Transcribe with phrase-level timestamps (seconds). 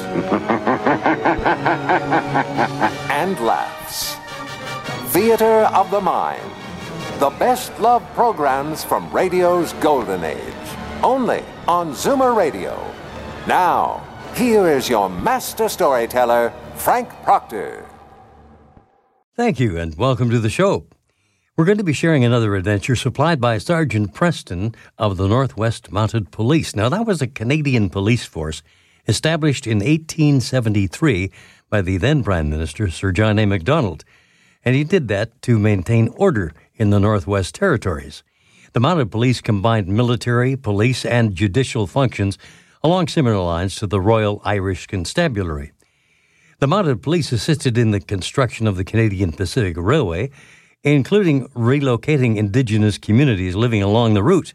[3.10, 4.16] and laughs.
[5.12, 6.50] Theater of the Mind.
[7.18, 10.54] The best love programs from radio's golden age.
[11.02, 12.78] Only on Zoomer Radio.
[13.46, 17.86] Now, here is your master storyteller, Frank Proctor.
[19.34, 20.86] Thank you, and welcome to the show.
[21.56, 26.30] We're going to be sharing another adventure supplied by Sergeant Preston of the Northwest Mounted
[26.30, 26.76] Police.
[26.76, 28.62] Now, that was a Canadian police force
[29.06, 31.30] established in 1873
[31.68, 33.46] by the then Prime Minister, Sir John A.
[33.46, 34.04] Macdonald.
[34.64, 38.22] And he did that to maintain order in the Northwest Territories.
[38.72, 42.36] The Mounted Police combined military, police, and judicial functions
[42.82, 45.72] along similar lines to the Royal Irish Constabulary.
[46.58, 50.30] The Mounted Police assisted in the construction of the Canadian Pacific Railway,
[50.82, 54.54] including relocating indigenous communities living along the route.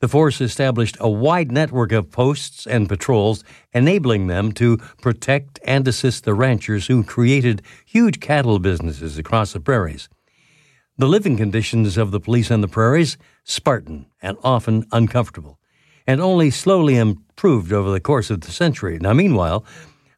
[0.00, 5.88] The force established a wide network of posts and patrols, enabling them to protect and
[5.88, 10.08] assist the ranchers who created huge cattle businesses across the prairies.
[10.98, 15.58] The living conditions of the police on the prairies, Spartan and often uncomfortable,
[16.06, 18.98] and only slowly improved over the course of the century.
[19.00, 19.64] Now, meanwhile,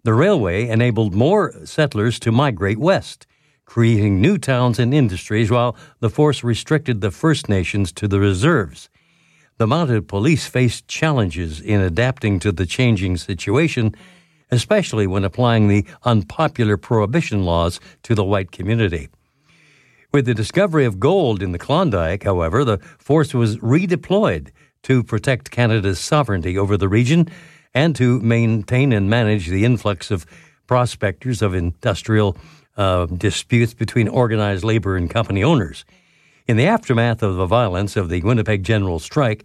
[0.04, 3.26] the railway enabled more settlers to migrate west,
[3.64, 8.90] creating new towns and industries while the force restricted the First Nations to the reserves.
[9.60, 13.94] The mounted police faced challenges in adapting to the changing situation,
[14.50, 19.10] especially when applying the unpopular prohibition laws to the white community.
[20.14, 24.48] With the discovery of gold in the Klondike, however, the force was redeployed
[24.84, 27.28] to protect Canada's sovereignty over the region
[27.74, 30.24] and to maintain and manage the influx of
[30.68, 32.34] prospectors of industrial
[32.78, 35.84] uh, disputes between organized labor and company owners.
[36.50, 39.44] In the aftermath of the violence of the Winnipeg General Strike,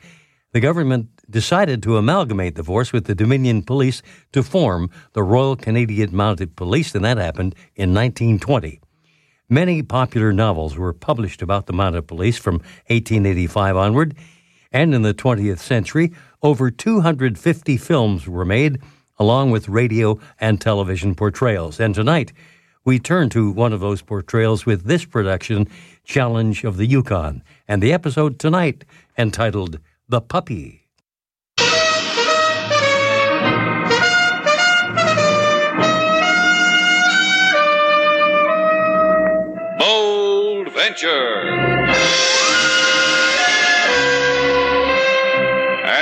[0.53, 4.01] the government decided to amalgamate the force with the Dominion Police
[4.31, 8.81] to form the Royal Canadian Mounted Police, and that happened in 1920.
[9.47, 12.55] Many popular novels were published about the Mounted Police from
[12.87, 14.15] 1885 onward,
[14.71, 16.11] and in the 20th century,
[16.41, 18.81] over 250 films were made,
[19.19, 21.79] along with radio and television portrayals.
[21.79, 22.33] And tonight,
[22.85, 25.67] we turn to one of those portrayals with this production,
[26.03, 28.85] Challenge of the Yukon, and the episode tonight
[29.17, 30.83] entitled The Puppy.
[39.79, 41.64] Bold Venture.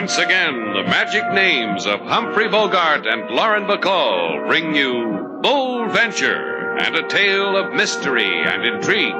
[0.00, 6.78] Once again, the magic names of Humphrey Bogart and Lauren Bacall bring you Bold Venture
[6.78, 9.14] and a tale of mystery and intrigue.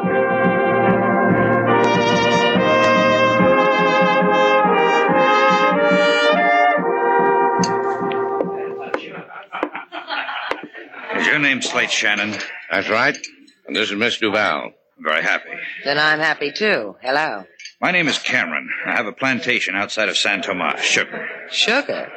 [11.20, 12.38] Is your name Slate Shannon?
[12.70, 13.18] That's right.
[13.66, 14.72] And this is Miss Duval.
[14.96, 15.50] I'm very happy.
[15.84, 16.96] Then I'm happy too.
[17.02, 17.44] Hello.
[17.80, 18.68] My name is Cameron.
[18.84, 21.26] I have a plantation outside of San Tomas, sugar.
[21.50, 22.12] Sugar?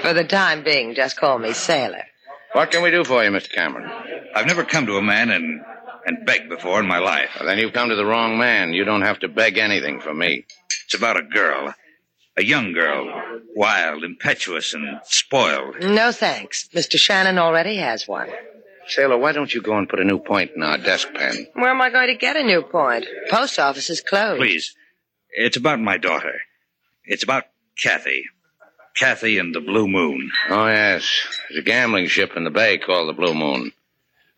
[0.00, 2.04] For the time being, just call me Sailor.
[2.52, 3.50] What can we do for you, Mr.
[3.52, 3.90] Cameron?
[4.34, 5.60] I've never come to a man and
[6.06, 7.30] and begged before in my life.
[7.36, 8.74] Well, then you've come to the wrong man.
[8.74, 10.44] You don't have to beg anything from me.
[10.84, 11.74] It's about a girl.
[12.36, 13.06] A young girl.
[13.56, 15.76] Wild, impetuous, and spoiled.
[15.80, 16.68] No thanks.
[16.74, 16.98] Mr.
[16.98, 18.28] Shannon already has one.
[18.86, 21.46] Sailor, why don't you go and put a new point in our desk pen?
[21.54, 23.06] Where am I going to get a new point?
[23.30, 24.40] Post office is closed.
[24.40, 24.74] Please.
[25.34, 26.40] It's about my daughter.
[27.04, 27.44] It's about
[27.82, 28.24] Kathy.
[28.96, 30.30] Kathy and the Blue Moon.
[30.48, 31.08] Oh, yes.
[31.48, 33.72] There's a gambling ship in the bay called the Blue Moon.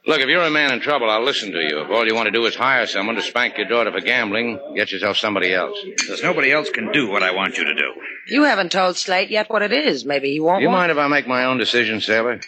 [0.07, 1.81] Look, if you're a man in trouble, I'll listen to you.
[1.81, 4.59] If all you want to do is hire someone to spank your daughter for gambling,
[4.77, 5.77] get yourself somebody else.
[5.85, 7.93] Because nobody else can do what I want you to do.
[8.29, 10.05] You haven't told Slate yet what it is.
[10.05, 12.41] Maybe he won't Do you want- mind if I make my own decision, Sailor?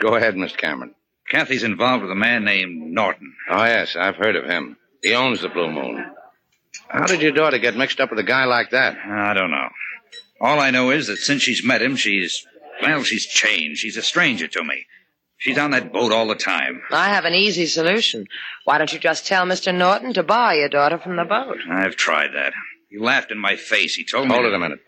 [0.00, 0.94] Go ahead, Miss Cameron.
[1.30, 3.34] Kathy's involved with a man named Norton.
[3.50, 4.76] Oh, yes, I've heard of him.
[5.02, 6.04] He owns the Blue Moon.
[6.88, 8.96] How did your daughter get mixed up with a guy like that?
[8.96, 9.68] I don't know.
[10.40, 12.46] All I know is that since she's met him, she's,
[12.82, 13.80] well, she's changed.
[13.80, 14.86] She's a stranger to me.
[15.38, 16.82] She's on that boat all the time.
[16.90, 18.26] I have an easy solution.
[18.64, 19.74] Why don't you just tell Mr.
[19.74, 21.58] Norton to buy your daughter from the boat?
[21.70, 22.52] I've tried that.
[22.88, 23.94] He laughed in my face.
[23.94, 24.34] He told me.
[24.34, 24.80] Hold to- it a minute.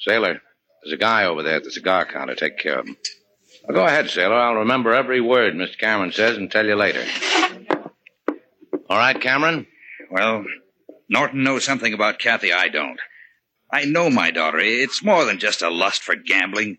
[0.00, 0.40] Sailor,
[0.82, 2.34] there's a guy over there at the cigar counter.
[2.34, 2.96] Take care of him.
[3.68, 4.34] Well, go ahead, Sailor.
[4.34, 5.78] I'll remember every word Mr.
[5.78, 7.04] Cameron says and tell you later.
[8.88, 9.66] All right, Cameron?
[10.10, 10.44] Well,
[11.10, 13.00] Norton knows something about Kathy I don't.
[13.72, 14.60] I know my daughter.
[14.60, 16.78] It's more than just a lust for gambling.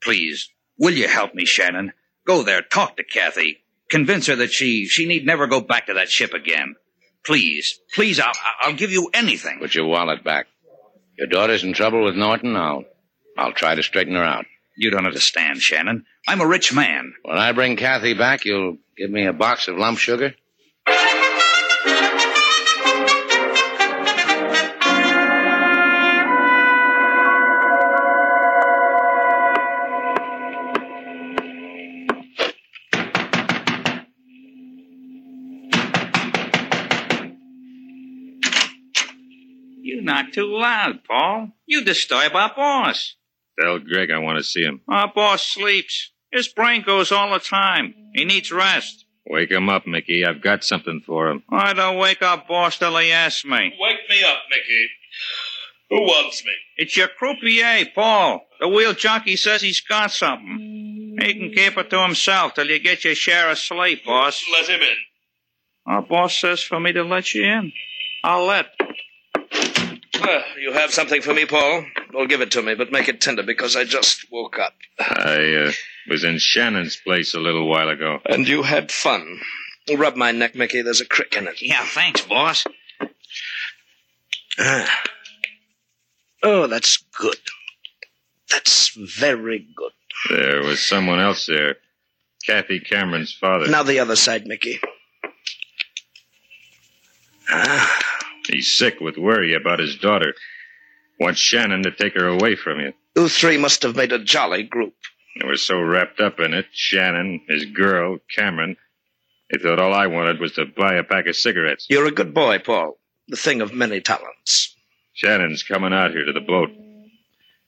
[0.00, 0.48] Please,
[0.78, 1.92] will you help me, Shannon?
[2.24, 3.58] Go there, talk to Kathy.
[3.90, 6.76] Convince her that she she need never go back to that ship again.
[7.24, 8.32] Please, please, I'll,
[8.62, 9.58] I'll give you anything.
[9.60, 10.46] Put your wallet back.
[11.18, 12.56] Your daughter's in trouble with Norton.
[12.56, 12.84] I'll,
[13.36, 14.46] I'll try to straighten her out.
[14.76, 16.06] You don't understand, Shannon.
[16.26, 17.14] I'm a rich man.
[17.22, 20.34] When I bring Kathy back, you'll give me a box of lump sugar?
[40.34, 41.48] You're too loud, Paul.
[41.66, 43.16] You disturb our boss.
[43.60, 44.80] Tell Greg I want to see him.
[44.88, 46.10] Our boss sleeps.
[46.32, 47.94] His brain goes all the time.
[48.14, 49.04] He needs rest.
[49.26, 50.24] Wake him up, Mickey.
[50.24, 51.42] I've got something for him.
[51.50, 53.74] I don't wake our boss till he asks me.
[53.78, 54.88] Wake me up, Mickey.
[55.90, 56.52] Who wants me?
[56.76, 58.46] It's your croupier, Paul.
[58.60, 61.18] The wheel jockey says he's got something.
[61.20, 64.42] He can keep it to himself till you get your share of sleep, boss.
[64.52, 64.96] Let him in.
[65.86, 67.72] Our boss says for me to let you in.
[68.24, 68.66] I'll let.
[70.22, 71.84] Uh, you have something for me, Paul?
[72.12, 74.74] Well, give it to me, but make it tender because I just woke up.
[75.00, 75.72] I uh,
[76.08, 78.20] was in Shannon's place a little while ago.
[78.26, 79.40] And you had fun.
[79.96, 80.82] Rub my neck, Mickey.
[80.82, 81.60] There's a crick in it.
[81.60, 82.64] Yeah, thanks, boss.
[84.58, 85.02] Ah.
[86.42, 87.38] Oh, that's good.
[88.50, 89.92] That's very good.
[90.30, 91.76] There was someone else there.
[92.46, 93.68] Kathy Cameron's father.
[93.68, 94.80] Now the other side, Mickey.
[97.48, 97.98] Ah,
[98.62, 100.34] He's sick with worry about his daughter.
[101.18, 102.92] Wants Shannon to take her away from you.
[103.16, 104.94] you three must have made a jolly group.
[105.40, 108.76] They were so wrapped up in it, Shannon, his girl, Cameron,
[109.50, 111.88] they thought all I wanted was to buy a pack of cigarettes.
[111.90, 113.00] You're a good boy, Paul.
[113.26, 114.76] The thing of many talents.
[115.12, 116.70] Shannon's coming out here to the boat.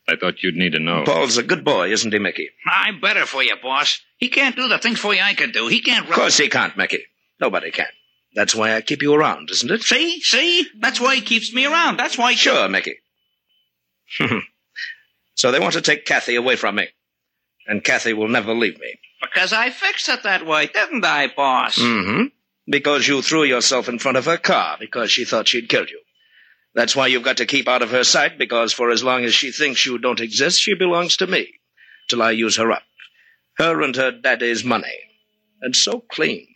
[0.09, 1.03] I thought you'd need to know.
[1.05, 2.51] Paul's a good boy, isn't he, Mickey?
[2.65, 4.01] I'm better for you, boss.
[4.19, 5.67] He can't do the things for you I can do.
[5.67, 6.09] He can't.
[6.09, 7.03] Of course he can't, Mickey.
[7.41, 7.89] Nobody can.
[8.35, 9.83] That's why I keep you around, isn't it?
[9.83, 10.67] See, see.
[10.79, 11.99] That's why he keeps me around.
[11.99, 12.35] That's why.
[12.35, 12.97] Sure, Mickey.
[15.35, 16.89] so they want to take Kathy away from me.
[17.67, 18.99] And Kathy will never leave me.
[19.21, 21.79] Because I fixed it that way, didn't I, boss?
[21.79, 22.25] Mm-hmm.
[22.69, 26.01] Because you threw yourself in front of her car because she thought she'd killed you.
[26.75, 29.33] That's why you've got to keep out of her sight because for as long as
[29.33, 31.55] she thinks you don't exist, she belongs to me.
[32.09, 32.83] Till I use her up.
[33.57, 34.99] Her and her daddy's money.
[35.63, 36.47] And so clean.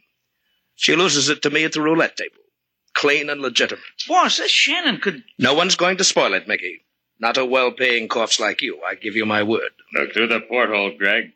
[0.78, 2.36] She loses it to me at the roulette table.
[2.94, 3.82] Clean and legitimate.
[4.06, 5.24] Boss, this Shannon could.
[5.36, 6.82] No one's going to spoil it, Mickey.
[7.18, 8.80] Not a well-paying corpse like you.
[8.88, 9.70] I give you my word.
[9.92, 11.32] Look through the porthole, Greg.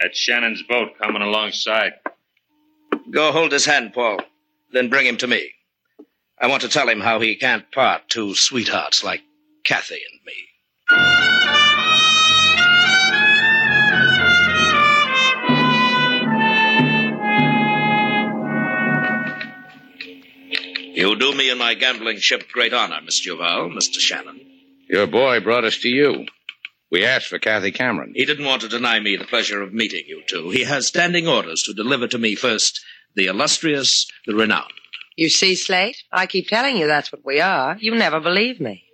[0.00, 1.92] That's Shannon's boat coming alongside.
[3.08, 4.18] Go hold his hand, Paul.
[4.72, 5.52] Then bring him to me.
[6.40, 9.22] I want to tell him how he can't part two sweethearts like
[9.62, 11.21] Kathy and me.
[20.94, 23.98] You do me and my gambling ship great honor, Miss Duval, Mr.
[23.98, 24.40] Shannon.
[24.88, 26.26] Your boy brought us to you.
[26.90, 28.12] We asked for Kathy Cameron.
[28.14, 30.50] He didn't want to deny me the pleasure of meeting you two.
[30.50, 32.84] He has standing orders to deliver to me first
[33.14, 34.72] the illustrious, the renowned.
[35.16, 35.96] You see, Slate?
[36.12, 37.78] I keep telling you that's what we are.
[37.80, 38.84] You never believe me.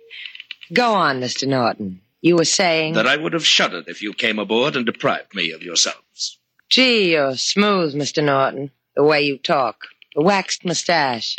[0.71, 1.45] Go on, Mr.
[1.47, 2.01] Norton.
[2.21, 2.93] You were saying.
[2.93, 6.39] That I would have shuddered if you came aboard and deprived me of yourselves.
[6.69, 8.23] Gee, you're smooth, Mr.
[8.23, 8.71] Norton.
[8.95, 9.87] The way you talk.
[10.15, 11.35] The waxed mustache.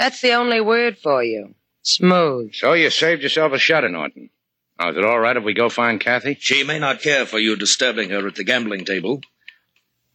[0.00, 1.54] That's the only word for you.
[1.82, 2.54] Smooth.
[2.54, 4.30] So you saved yourself a shudder, Norton.
[4.78, 6.38] Now, is it all right if we go find Kathy?
[6.40, 9.20] She may not care for you disturbing her at the gambling table.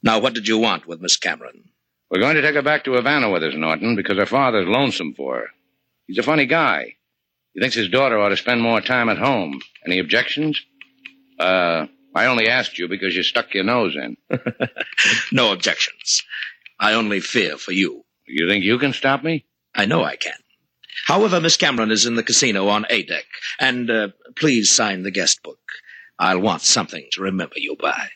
[0.01, 1.69] Now, what did you want with Miss Cameron?
[2.09, 5.13] We're going to take her back to Havana with us, Norton, because her father's lonesome
[5.13, 5.47] for her.
[6.07, 6.95] He's a funny guy.
[7.53, 9.61] He thinks his daughter ought to spend more time at home.
[9.85, 10.59] Any objections?
[11.39, 14.17] Uh, I only asked you because you stuck your nose in.
[15.31, 16.23] no objections.
[16.79, 18.03] I only fear for you.
[18.25, 19.45] You think you can stop me?
[19.75, 20.33] I know I can.
[21.07, 23.25] However, Miss Cameron is in the casino on A deck,
[23.59, 25.59] and uh, please sign the guest book.
[26.17, 28.09] I'll want something to remember you by.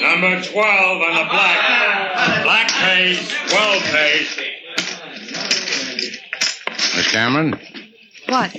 [0.00, 2.42] Number 12 on the black.
[2.44, 4.38] Black pays, 12 pays.
[6.96, 7.58] Miss Cameron,
[8.26, 8.56] What?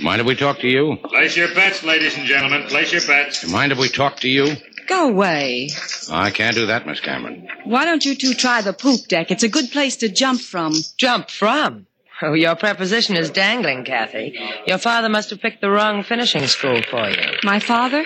[0.00, 0.96] mind if we talk to you?
[1.04, 2.66] Place your bets, ladies and gentlemen.
[2.66, 3.48] Place your bets.
[3.48, 4.56] Mind if we talk to you?
[4.86, 5.70] Go away.
[6.10, 7.48] I can't do that, Miss Cameron.
[7.64, 9.30] Why don't you two try the poop deck?
[9.30, 10.74] It's a good place to jump from.
[10.96, 11.86] Jump from?
[12.22, 14.38] Oh, your preposition is dangling, Kathy.
[14.66, 17.38] Your father must have picked the wrong finishing school for you.
[17.42, 18.04] My father?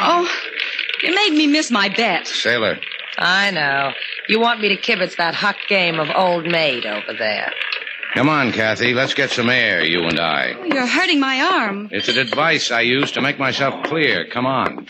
[0.00, 0.28] Oh,
[1.02, 2.26] you made me miss my bet.
[2.26, 2.78] Sailor,
[3.18, 3.92] I know.
[4.28, 7.52] You want me to kibitz that huck game of old maid over there.
[8.16, 8.94] Come on, Kathy.
[8.94, 10.56] Let's get some air, you and I.
[10.66, 11.88] You're hurting my arm.
[11.92, 14.26] It's an advice I use to make myself clear.
[14.28, 14.86] Come on.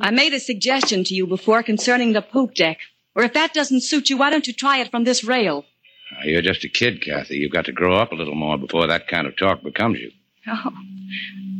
[0.00, 2.78] I made a suggestion to you before concerning the poop deck.
[3.14, 5.64] Or if that doesn't suit you, why don't you try it from this rail?
[6.12, 7.36] Now, You're just a kid, Kathy.
[7.36, 10.10] You've got to grow up a little more before that kind of talk becomes you.
[10.46, 10.72] Oh,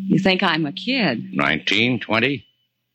[0.07, 1.35] you think I'm a kid?
[1.35, 2.47] Nineteen, twenty?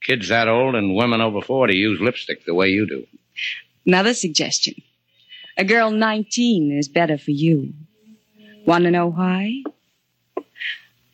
[0.02, 3.06] Kids that old and women over 40 use lipstick the way you do.
[3.86, 4.76] Another suggestion.
[5.58, 7.74] A girl 19 is better for you.
[8.66, 9.64] Want to know why?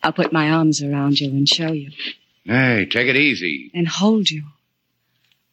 [0.04, 1.92] I'll put my arms around you and show you.
[2.46, 3.72] Hey, take it easy.
[3.74, 4.44] And hold you.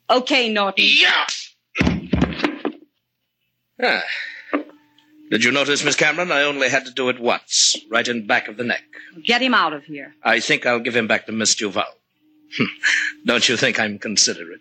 [0.09, 0.87] Okay, Norton.
[3.83, 4.03] Ah.
[5.31, 6.31] Did you notice, Miss Cameron?
[6.31, 8.85] I only had to do it once, right in back of the neck.
[9.25, 10.15] Get him out of here.
[10.23, 11.85] I think I'll give him back to Miss Duval.
[13.27, 14.61] Don't you think I'm considerate?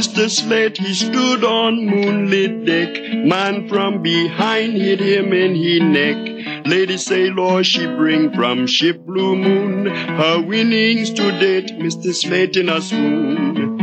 [0.00, 0.30] Mr.
[0.30, 3.02] Slate, he stood on moonlit deck.
[3.12, 6.64] Man from behind hit him in he neck.
[6.64, 12.14] Lady Sailor, she bring from ship Blue Moon her winnings to date, Mr.
[12.14, 13.76] Slate in a swoon.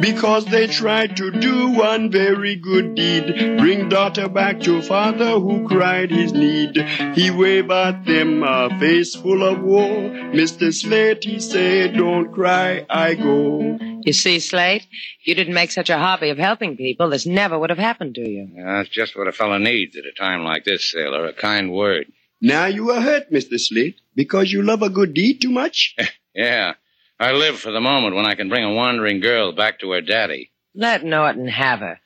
[0.00, 5.66] Because they tried to do one very good deed, bring daughter back to father who
[5.66, 6.76] cried his need.
[7.16, 10.10] He waved at them a face full of woe.
[10.32, 10.72] Mr.
[10.72, 13.91] Slate, he said, don't cry, I go.
[14.04, 17.58] You see, Slate, if you didn't make such a hobby of helping people, this never
[17.58, 18.48] would have happened to you.
[18.54, 21.26] Yeah, that's just what a fellow needs at a time like this, Sailor.
[21.26, 22.06] A kind word.
[22.44, 23.56] Now you are hurt, Mr.
[23.56, 25.94] Slate, because you love a good deed too much?
[26.34, 26.74] Yeah.
[27.20, 30.00] I live for the moment when I can bring a wandering girl back to her
[30.00, 30.50] daddy.
[30.74, 32.00] Let Norton have her.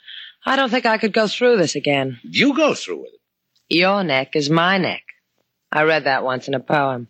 [0.44, 2.18] I don't think I could go through this again.
[2.22, 3.20] You go through with it.
[3.74, 5.02] Your neck is my neck.
[5.72, 7.08] I read that once in a poem.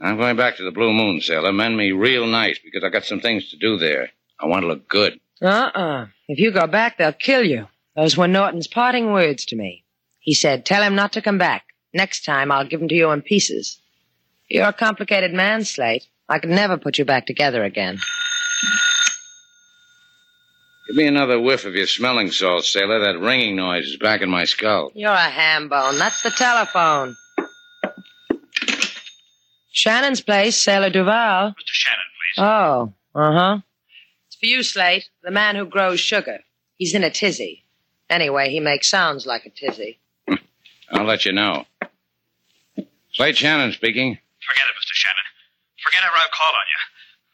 [0.00, 1.52] I'm going back to the Blue Moon, Sailor.
[1.52, 4.10] Mend me real nice because I got some things to do there.
[4.40, 5.18] I want to look good.
[5.42, 6.06] Uh-uh.
[6.28, 7.66] If you go back, they'll kill you.
[7.96, 9.84] Those were Norton's parting words to me.
[10.20, 11.64] He said, tell him not to come back.
[11.94, 13.80] Next time, I'll give him to you in pieces.
[14.48, 16.06] You're a complicated man, Slate.
[16.28, 17.98] I could never put you back together again.
[20.88, 23.00] Give me another whiff of your smelling salts, Sailor.
[23.00, 24.90] That ringing noise is back in my skull.
[24.94, 25.98] You're a ham bone.
[25.98, 27.16] That's the telephone.
[29.70, 31.50] Shannon's place, Sailor Duval.
[31.50, 31.54] Mr.
[31.66, 31.98] Shannon,
[32.34, 32.42] please.
[32.42, 33.58] Oh, uh-huh.
[33.58, 33.67] It's
[34.38, 36.40] for you, Slate, the man who grows sugar.
[36.76, 37.64] He's in a tizzy.
[38.08, 39.98] Anyway, he makes sounds like a tizzy.
[40.90, 41.66] I'll let you know.
[43.12, 44.18] Slate Shannon speaking.
[44.46, 44.94] Forget it, Mr.
[44.94, 45.24] Shannon.
[45.84, 46.80] Forget ever I've called on you.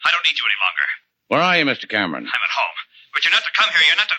[0.07, 0.87] I don't need you any longer.
[1.29, 1.89] Where are you, Mr.
[1.89, 2.25] Cameron?
[2.25, 2.77] I'm at home.
[3.13, 3.81] But you're not to come here.
[3.89, 4.15] You're not to.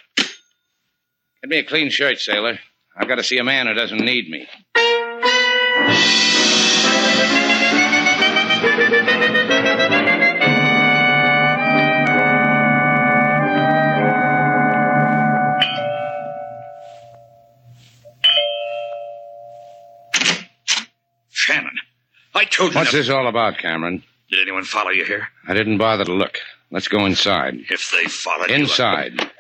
[1.42, 2.60] Get me a clean shirt, Sailor.
[2.96, 4.48] I've got to see a man who doesn't need me.
[22.36, 22.80] I told you.
[22.80, 24.04] What's this all about, Cameron?
[24.30, 25.28] Did anyone follow you here?
[25.48, 26.38] I didn't bother to look.
[26.70, 27.56] Let's go inside.
[27.70, 28.56] If they followed you.
[28.56, 29.32] Inside.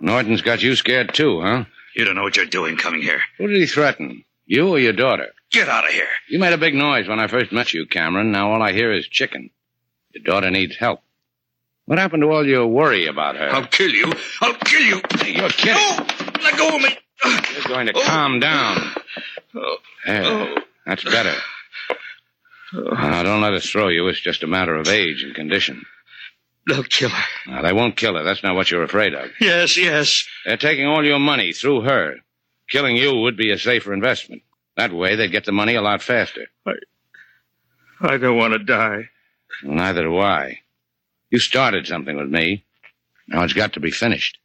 [0.00, 1.64] Norton's got you scared too, huh?
[1.94, 3.20] You don't know what you're doing coming here.
[3.38, 4.24] Who did he threaten?
[4.46, 5.28] You or your daughter?
[5.50, 6.08] Get out of here.
[6.28, 8.32] You made a big noise when I first met you, Cameron.
[8.32, 9.50] Now all I hear is chicken.
[10.12, 11.00] Your daughter needs help.
[11.86, 13.50] What happened to all your worry about her?
[13.50, 14.12] I'll kill you.
[14.40, 15.00] I'll kill you.
[15.26, 15.74] You're kidding.
[15.74, 16.06] No!
[16.42, 16.96] Let go of me.
[17.24, 18.02] You're going to oh.
[18.02, 18.78] calm down.
[19.54, 19.76] Oh.
[20.06, 20.24] There.
[20.24, 20.56] Oh.
[20.86, 21.34] That's better.
[22.72, 24.08] Now, don't let us throw you.
[24.08, 25.84] It's just a matter of age and condition.
[26.66, 27.24] They'll kill her.
[27.46, 28.22] Now, they won't kill her.
[28.22, 29.30] That's not what you're afraid of.
[29.40, 30.26] Yes, yes.
[30.46, 32.16] They're taking all your money through her.
[32.70, 34.42] Killing you would be a safer investment.
[34.76, 36.46] That way, they'd get the money a lot faster.
[38.00, 39.10] I don't want to die.
[39.62, 40.60] Neither do I.
[41.30, 42.64] You started something with me.
[43.28, 44.38] Now it's got to be finished.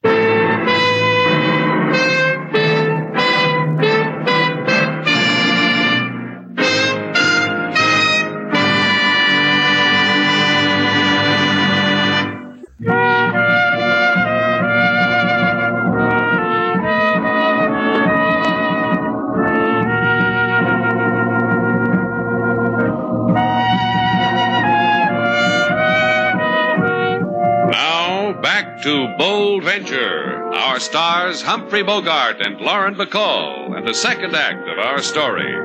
[30.78, 35.56] Our stars Humphrey Bogart and Lauren Bacall, and the second act of our story.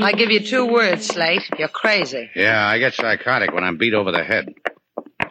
[0.00, 1.42] I give you two words, Slate.
[1.58, 2.30] You're crazy.
[2.36, 4.54] Yeah, I get psychotic when I'm beat over the head.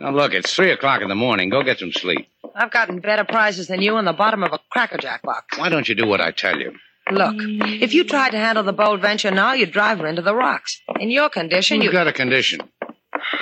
[0.02, 1.48] Now, look, it's three o'clock in the morning.
[1.48, 2.28] Go get some sleep.
[2.54, 5.58] I've gotten better prizes than you on the bottom of a Cracker Jack box.
[5.58, 6.74] Why don't you do what I tell you?
[7.12, 10.36] Look, if you tried to handle the bold venture now, you'd drive her into the
[10.36, 10.82] rocks.
[11.00, 11.92] In your condition, you.
[11.92, 12.62] got a condition?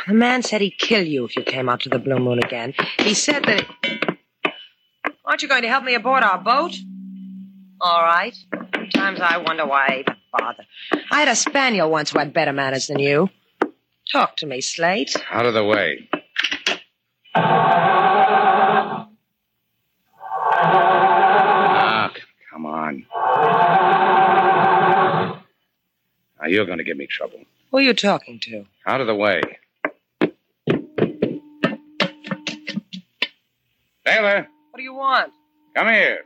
[0.07, 2.73] The man said he'd kill you if you came out to the Blue Moon again.
[2.99, 3.65] He said that.
[5.25, 6.73] Aren't you going to help me aboard our boat?
[7.81, 8.35] All right.
[8.73, 10.63] Sometimes I wonder why I even bother.
[11.11, 13.29] I had a spaniel once who had better manners than you.
[14.11, 15.15] Talk to me, Slate.
[15.29, 16.09] Out of the way.
[26.47, 27.39] Now you're going to give me trouble.
[27.71, 28.65] Who are you talking to?
[28.85, 29.41] Out of the way.
[34.05, 35.33] Taylor, What do you want?
[35.75, 36.23] come here.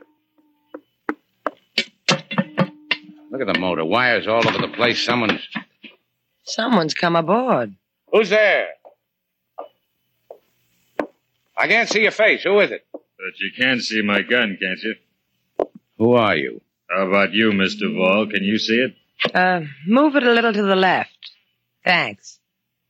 [3.32, 3.84] Look at the motor.
[3.84, 5.04] Wires all over the place.
[5.04, 5.40] Someone's.
[6.44, 7.74] Someone's come aboard.
[8.12, 8.68] Who's there?
[11.58, 12.44] I can't see your face.
[12.44, 12.86] Who is it?
[12.92, 14.94] But you can see my gun, can't you?
[15.98, 16.60] Who are you?
[16.88, 17.92] How about you, Mr.
[17.92, 18.28] Vall?
[18.30, 18.94] Can you see it?
[19.34, 21.10] Uh, move it a little to the left.
[21.84, 22.38] Thanks.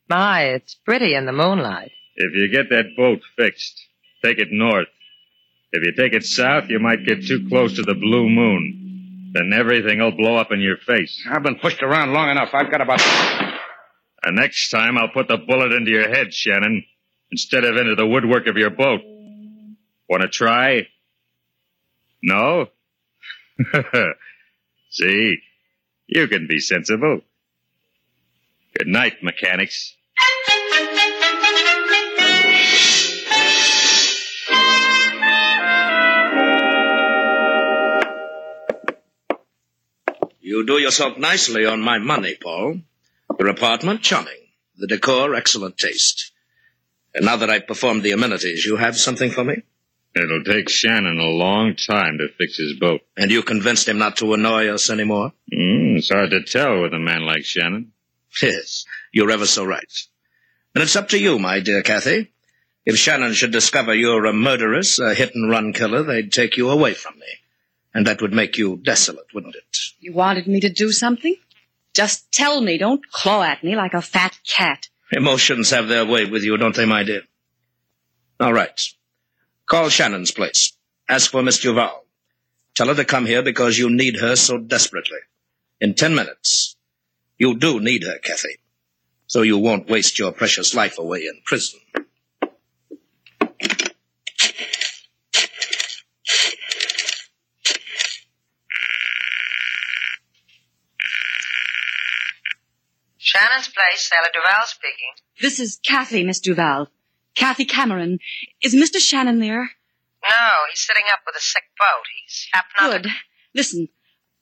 [0.09, 1.93] My, it's pretty in the moonlight.
[2.17, 3.81] If you get that boat fixed,
[4.25, 4.89] take it north.
[5.73, 9.31] If you take it south, you might get too close to the blue moon.
[9.33, 11.27] Then everything will blow up in your face.
[11.31, 12.51] I've been pushed around long enough.
[12.53, 13.01] I've got about.
[14.25, 16.85] And next time I'll put the bullet into your head, Shannon,
[17.31, 19.01] instead of into the woodwork of your boat.
[20.09, 20.87] Want to try?
[22.23, 22.67] No?
[24.91, 25.39] See,
[26.07, 27.21] you can be sensible.
[28.77, 29.95] Good night, mechanics.
[40.41, 42.81] You do yourself nicely on my money, Paul.
[43.39, 44.35] Your apartment, charming.
[44.77, 46.33] The decor, excellent taste.
[47.15, 49.63] And now that I've performed the amenities, you have something for me?
[50.15, 53.01] It'll take Shannon a long time to fix his boat.
[53.17, 55.33] And you convinced him not to annoy us anymore?
[55.53, 57.93] Mm, it's hard to tell with a man like Shannon.
[58.43, 59.91] Yes, you're ever so right.
[60.75, 62.31] And it's up to you, my dear Kathy.
[62.85, 66.69] If Shannon should discover you're a murderess, a hit and run killer, they'd take you
[66.71, 67.27] away from me.
[67.95, 69.77] And that would make you desolate, wouldn't it?
[70.01, 71.37] You wanted me to do something?
[71.95, 72.79] Just tell me.
[72.79, 74.89] Don't claw at me like a fat cat.
[75.13, 77.23] Emotions have their way with you, don't they, my dear?
[78.41, 78.81] All right.
[79.73, 80.75] Call Shannon's place.
[81.09, 82.05] Ask for Miss Duval.
[82.75, 85.21] Tell her to come here because you need her so desperately.
[85.81, 86.77] In ten minutes.
[87.39, 88.59] You do need her, Kathy.
[89.29, 91.81] So you won't waste your precious life away in prison.
[103.17, 105.15] Shannon's place, Sailor Duval speaking.
[105.41, 106.91] This is Kathy, Miss Duval.
[107.35, 108.19] Kathy Cameron.
[108.63, 108.99] Is Mr.
[108.99, 109.71] Shannon there?
[110.23, 112.07] No, he's sitting up with a sick boat.
[112.23, 113.13] He's happened Good.
[113.55, 113.89] Listen,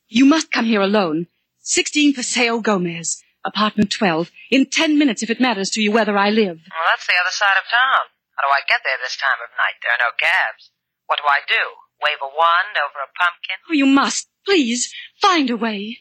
[0.08, 1.26] you must come here alone.
[1.62, 4.30] 16 Paseo Gomez, apartment 12.
[4.50, 6.58] In 10 minutes if it matters to you whether I live.
[6.58, 8.10] Well, that's the other side of town.
[8.36, 9.76] How do I get there this time of night?
[9.82, 10.70] There are no cabs.
[11.06, 11.64] What do I do?
[12.00, 13.60] Wave a wand over a pumpkin?
[13.68, 14.28] Oh, you must.
[14.44, 15.98] Please, find a way.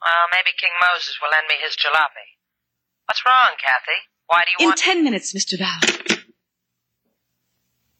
[0.00, 2.40] Well, maybe King Moses will lend me his jalopy.
[3.06, 4.00] What's wrong, Kathy?
[4.26, 4.78] Why do you In want...
[4.78, 5.58] 10 minutes, Mr.
[5.58, 6.13] Val.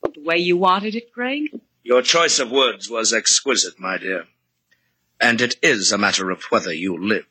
[0.04, 1.60] The way you wanted it, Greg?
[1.82, 4.24] Your choice of words was exquisite, my dear.
[5.20, 7.26] And it is a matter of whether you live.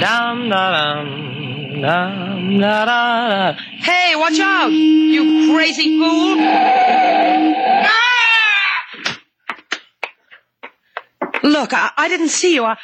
[0.00, 3.52] Dum da dum dum La, la, la.
[3.78, 4.72] Hey, watch out!
[4.72, 6.38] You crazy fool!
[6.40, 7.88] Ah!
[11.42, 12.64] Look, I, I didn't see you.
[12.64, 12.76] I,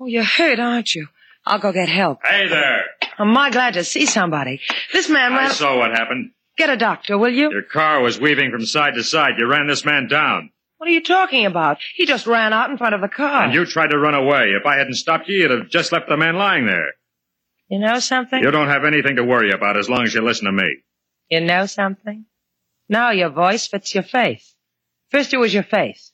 [0.00, 1.08] oh, you're hurt, aren't you?
[1.44, 2.20] I'll go get help.
[2.24, 2.82] Hey there.
[3.18, 4.60] I'm my glad to see somebody.
[4.92, 5.50] This man I ran.
[5.50, 6.32] saw what happened.
[6.58, 7.50] Get a doctor, will you?
[7.52, 9.34] Your car was weaving from side to side.
[9.38, 10.50] You ran this man down.
[10.78, 11.78] What are you talking about?
[11.94, 13.44] He just ran out in front of the car.
[13.44, 14.52] And you tried to run away.
[14.58, 16.90] If I hadn't stopped you, you'd have just left the man lying there.
[17.68, 18.42] You know something?
[18.42, 20.78] You don't have anything to worry about as long as you listen to me.
[21.30, 22.26] You know something?
[22.88, 24.54] Now your voice fits your face.
[25.10, 26.12] First it was your face.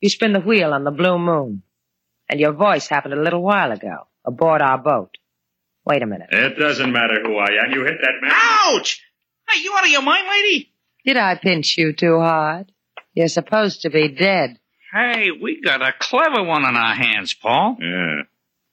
[0.00, 1.62] You spin the wheel on the blue moon.
[2.28, 5.16] And your voice happened a little while ago, aboard our boat.
[5.84, 6.28] Wait a minute.
[6.30, 7.72] It doesn't matter who I am.
[7.72, 8.32] You hit that man.
[8.34, 9.02] Ouch!
[9.48, 10.70] Hey, you out of your mind, lady?
[11.04, 12.70] Did I pinch you too hard?
[13.14, 14.58] You're supposed to be dead.
[14.92, 17.76] Hey, we got a clever one on our hands, Paul.
[17.80, 18.22] Yeah.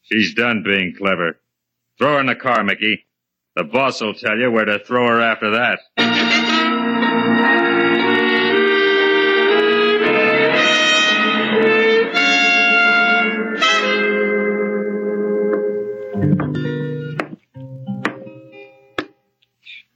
[0.02, 1.38] She's done being clever.
[1.98, 3.06] Throw her in the car, Mickey.
[3.56, 5.80] The boss will tell you where to throw her after that.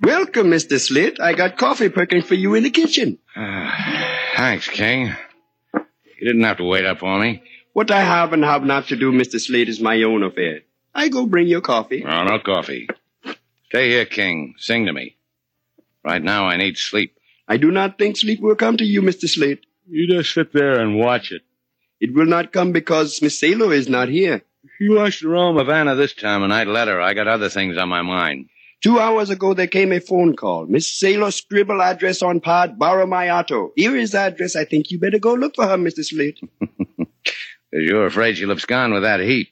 [0.02, 0.80] Welcome, Mr.
[0.80, 1.20] Slate.
[1.20, 3.18] I got coffee perking for you in the kitchen.
[3.36, 5.14] Ah, thanks, King.
[5.74, 7.44] You didn't have to wait up for me.
[7.74, 9.40] What I have and have not to do, Mr.
[9.40, 10.62] Slate, is my own affair.
[10.96, 12.04] I go bring your coffee.
[12.06, 12.88] Oh, no coffee.
[13.68, 14.56] Stay here, King.
[14.58, 15.18] Sing to me.
[16.04, 17.16] Right now, I need sleep.
[17.48, 19.28] I do not think sleep will come to you, Mr.
[19.28, 19.66] Slate.
[19.90, 21.42] You just sit there and watch it.
[22.00, 24.44] It will not come because Miss Salo is not here.
[24.80, 26.68] You watch the Rome Havana this time of night.
[26.68, 27.02] Let her.
[27.02, 28.50] I got other things on my mind.
[28.82, 30.66] Two hours ago, there came a phone call.
[30.66, 33.74] Miss Salo scribble address on pod, borrow my auto.
[33.76, 34.56] Here is the address.
[34.56, 36.04] I think you better go look for her, Mr.
[36.04, 36.40] Slate.
[37.74, 39.50] You're afraid she'll abscond with that heap.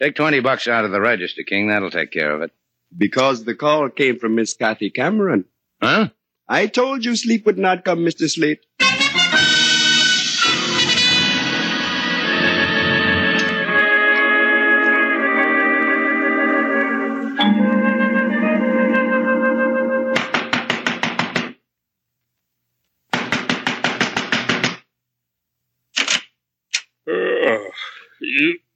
[0.00, 1.68] Take 20 bucks out of the register, King.
[1.68, 2.52] That'll take care of it.
[2.96, 5.44] Because the call came from Miss Kathy Cameron.
[5.82, 6.08] Huh?
[6.48, 8.30] I told you sleep would not come, Mr.
[8.30, 8.64] Slate.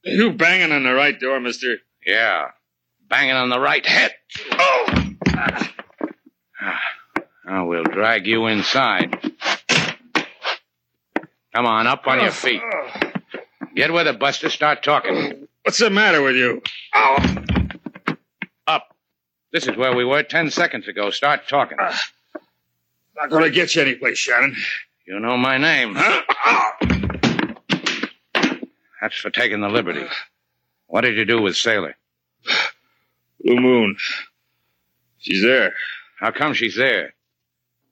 [0.04, 1.78] You, banging on the right door, mister.
[2.06, 2.50] Yeah.
[3.08, 4.12] Banging on the right head.
[4.52, 5.10] Oh!
[7.46, 9.20] Now we'll drag you inside.
[11.54, 12.32] Come on, up on your oh.
[12.32, 12.62] feet.
[13.76, 14.50] Get with it, Buster.
[14.50, 15.46] Start talking.
[15.62, 16.62] What's the matter with you?
[16.94, 17.44] Ow.
[18.66, 18.96] Up.
[19.52, 21.10] This is where we were ten seconds ago.
[21.10, 21.78] Start talking.
[21.80, 22.00] Ah.
[23.16, 24.56] Not gonna get you anyplace, Shannon.
[25.06, 25.96] You know my name.
[29.04, 30.06] That's for taking the liberty.
[30.86, 31.94] What did you do with Sailor?
[33.38, 33.96] Blue Moon.
[35.18, 35.74] She's there.
[36.18, 37.12] How come she's there?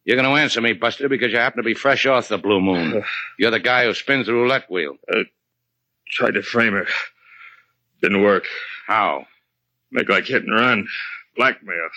[0.06, 2.62] You're going to answer me, Buster, because you happen to be fresh off the Blue
[2.62, 3.04] Moon.
[3.38, 4.96] You're the guy who spins the roulette wheel.
[5.14, 5.24] Uh,
[6.08, 6.86] tried to frame her.
[8.00, 8.46] Didn't work.
[8.86, 9.26] How?
[9.90, 10.88] Make like hit and run.
[11.36, 11.90] Blackmail.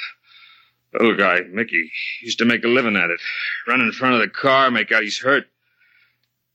[0.91, 1.89] Little guy, Mickey,
[2.21, 3.21] used to make a living at it.
[3.65, 5.45] Run in front of the car, make out he's hurt.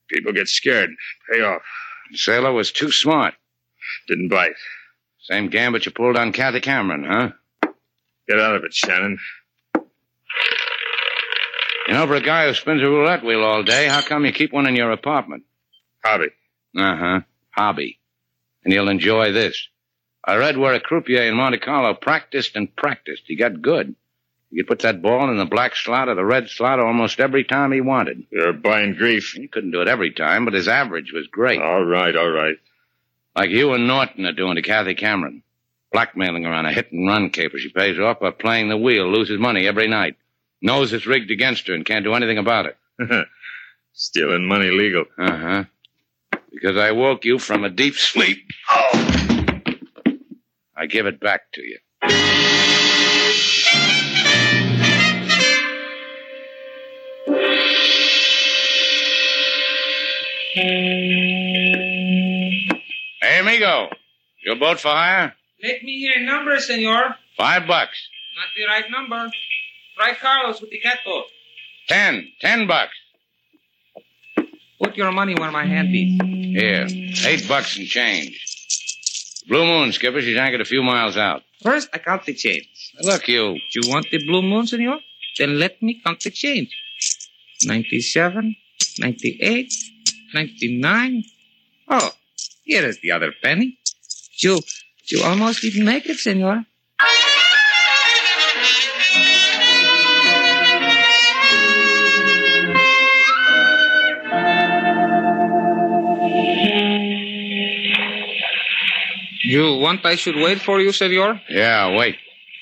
[0.09, 0.91] People get scared.
[1.27, 1.63] Pay off.
[2.13, 3.33] Sailor was too smart.
[4.07, 4.53] Didn't bite.
[5.21, 7.29] Same gambit you pulled on Kathy Cameron, huh?
[8.27, 9.19] Get out of it, Shannon.
[11.87, 14.31] You know, for a guy who spins a roulette wheel all day, how come you
[14.31, 15.43] keep one in your apartment?
[16.03, 16.27] Hobby.
[16.77, 17.19] Uh huh.
[17.51, 17.99] Hobby.
[18.63, 19.67] And you'll enjoy this.
[20.23, 23.23] I read where a croupier in Monte Carlo practiced and practiced.
[23.25, 23.95] He got good.
[24.51, 27.45] He could put that ball in the black slot or the red slot almost every
[27.45, 28.25] time he wanted.
[28.31, 29.31] You're buying grief.
[29.33, 31.61] He couldn't do it every time, but his average was great.
[31.61, 32.57] All right, all right.
[33.33, 35.41] Like you and Norton are doing to Kathy Cameron.
[35.93, 37.57] Blackmailing her on a hit and run caper.
[37.57, 40.17] She pays off by playing the wheel, loses money every night.
[40.61, 42.77] Knows it's rigged against her and can't do anything about it.
[43.93, 45.05] Stealing money legal.
[45.17, 45.63] Uh huh.
[46.51, 48.49] Because I woke you from a deep sleep.
[48.69, 49.59] Oh!
[50.75, 52.40] I give it back to you.
[60.53, 60.89] Hey,
[63.39, 63.87] amigo.
[64.43, 65.33] Your boat for hire?
[65.63, 67.15] Let me hear a number, senor.
[67.37, 67.97] Five bucks.
[68.35, 69.31] Not the right number.
[69.95, 71.23] Try Carlos with the catboat.
[71.87, 72.27] Ten.
[72.41, 72.93] Ten bucks.
[74.83, 76.19] Put your money where my hand is.
[76.59, 76.87] Here.
[77.29, 79.43] Eight bucks and change.
[79.47, 80.21] Blue Moon, Skipper.
[80.21, 81.43] She's anchored a few miles out.
[81.63, 82.67] First, I count the change.
[83.01, 83.57] Look, you.
[83.73, 84.99] You want the blue moon, senor?
[85.37, 86.75] Then let me count the change.
[87.63, 88.55] 97,
[88.99, 89.73] 98,
[90.33, 91.23] Ninety-nine?
[91.89, 92.11] Oh,
[92.63, 93.77] here is the other penny.
[94.39, 94.61] You,
[95.05, 96.65] you almost didn't make it, senor.
[109.43, 111.41] You want I should wait for you, senor?
[111.49, 112.15] Yeah, wait.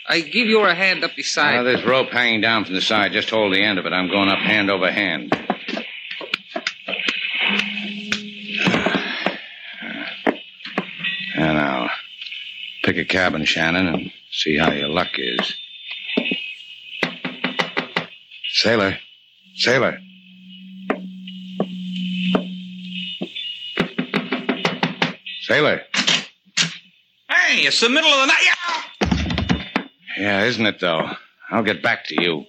[0.07, 1.57] I give you a hand up the side.
[1.57, 3.93] Now, this rope hanging down from the side, just hold the end of it.
[3.93, 5.35] I'm going up hand over hand.
[11.59, 11.89] Now,
[12.83, 15.53] pick a cabin, Shannon, and see how your luck is.
[18.53, 18.97] Sailor.
[19.55, 19.99] Sailor.
[25.41, 25.81] Sailor.
[27.29, 28.45] Hey, it's the middle of the night.
[28.45, 29.87] Yeah.
[30.17, 31.09] Yeah, isn't it, though?
[31.49, 32.45] I'll get back to you.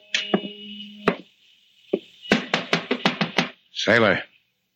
[3.72, 4.22] Sailor,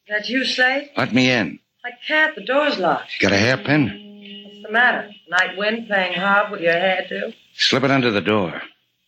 [0.08, 0.90] That you, Slate?
[0.96, 1.60] let me in.
[1.84, 2.34] I can't.
[2.34, 3.12] The door's locked.
[3.20, 4.00] You got a hairpin?
[4.64, 5.11] What's the matter?
[5.29, 7.35] Night wind playing hard with your hair, too?
[7.55, 8.62] Slip it under the door.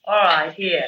[0.04, 0.84] All right, here.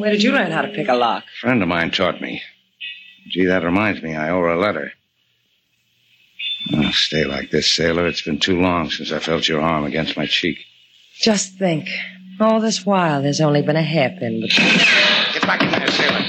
[0.00, 1.24] Where did you learn how to pick a lock?
[1.24, 2.40] A friend of mine taught me.
[3.28, 4.92] Gee, that reminds me, I owe her a letter.
[6.72, 8.06] Oh, stay like this, sailor.
[8.06, 10.60] It's been too long since I felt your arm against my cheek.
[11.20, 11.90] Just think.
[12.40, 15.01] All this while, there's only been a hairpin between.
[15.42, 16.22] Get back in there, sailor.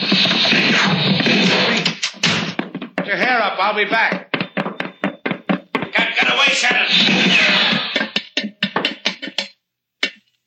[2.95, 3.59] Put your hair up.
[3.59, 4.31] I'll be back.
[4.31, 6.87] Can't get away, Shannon.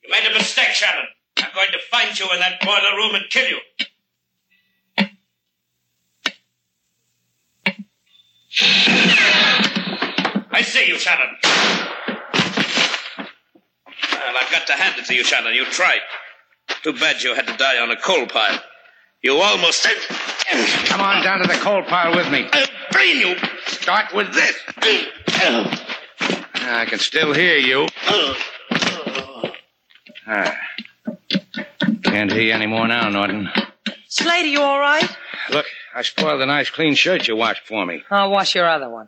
[0.03, 1.05] You made a mistake, Shannon.
[1.37, 3.59] I'm going to find you in that boiler room and kill you.
[10.51, 11.37] I see you, Shannon.
[14.11, 15.53] Well, I've got to hand it to you, Shannon.
[15.53, 16.01] You tried.
[16.83, 18.59] Too bad you had to die on a coal pile.
[19.23, 19.83] You almost.
[19.83, 19.97] Did.
[20.85, 22.47] Come on down to the coal pile with me.
[22.51, 23.35] I'll brain you.
[23.65, 24.55] Start with this.
[26.55, 27.87] I can still hear you.
[30.29, 30.57] Ah.
[32.03, 33.47] Can't hear you anymore now, Norton.
[34.09, 35.07] Slate, are you all right?
[35.51, 38.03] Look, I spoiled the nice clean shirt you washed for me.
[38.11, 39.07] I'll wash your other one.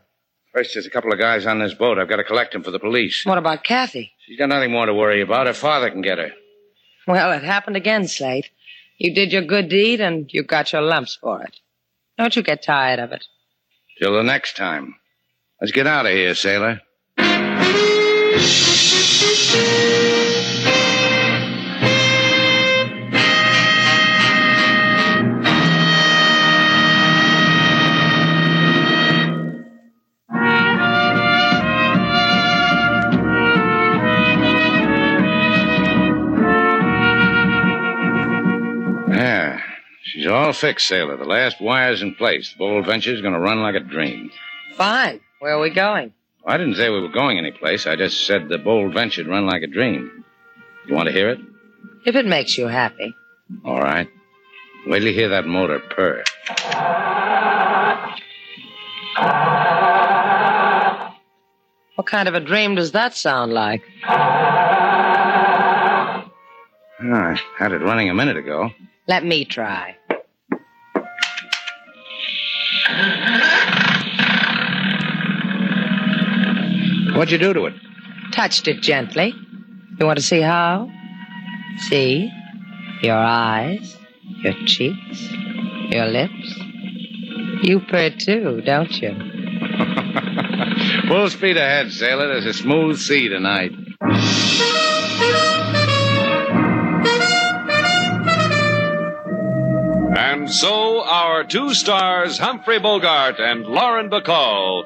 [0.53, 1.99] First, there's a couple of guys on this boat.
[1.99, 3.25] I've got to collect them for the police.
[3.25, 4.13] What about Kathy?
[4.25, 5.45] She's got nothing more to worry about.
[5.47, 6.31] Her father can get her.
[7.09, 8.51] Well, it happened again, Slate.
[8.99, 11.59] You did your good deed and you got your lumps for it.
[12.19, 13.25] Don't you get tired of it.
[13.97, 14.93] Till the next time.
[15.59, 16.81] Let's get out of here, sailor.
[40.29, 41.17] She's all fixed, sailor.
[41.17, 42.51] The last wire's in place.
[42.51, 44.29] The Bold Venture's going to run like a dream.
[44.75, 45.21] Fine.
[45.39, 46.13] Where are we going?
[46.45, 47.87] I didn't say we were going anyplace.
[47.87, 50.23] I just said the Bold Venture'd run like a dream.
[50.87, 51.39] You want to hear it?
[52.05, 53.13] If it makes you happy.
[53.65, 54.07] All right.
[54.85, 56.23] Wait till you hear that motor purr.
[61.95, 63.81] What kind of a dream does that sound like?
[64.05, 64.19] Ah,
[67.01, 68.69] I had it running a minute ago.
[69.07, 69.95] Let me try.
[77.19, 77.73] What'd you do to it?
[78.31, 79.33] Touched it gently.
[79.99, 80.89] You want to see how?
[81.89, 82.31] See?
[83.01, 83.97] Your eyes,
[84.41, 85.29] your cheeks,
[85.89, 86.59] your lips.
[87.61, 89.09] You purr too, don't you?
[91.09, 92.29] Full speed ahead, sailor.
[92.29, 93.73] There's a smooth sea tonight.
[100.17, 104.85] And so our two stars, Humphrey Bogart and Lauren Bacall,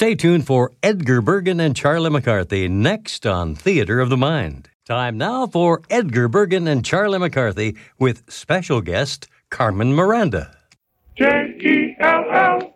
[0.00, 4.70] Stay tuned for Edgar Bergen and Charlie McCarthy next on Theater of the Mind.
[4.86, 10.56] Time now for Edgar Bergen and Charlie McCarthy with special guest Carmen Miranda.
[11.18, 12.74] J-E-L-L.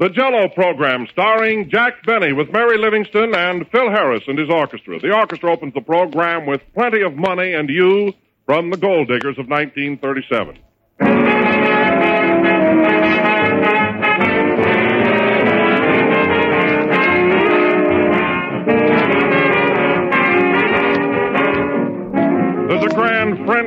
[0.00, 4.98] The Jello program starring Jack Benny with Mary Livingstone and Phil Harris and his orchestra.
[4.98, 8.12] The orchestra opens the program with Plenty of Money and You
[8.44, 10.58] from the Gold Diggers of 1937.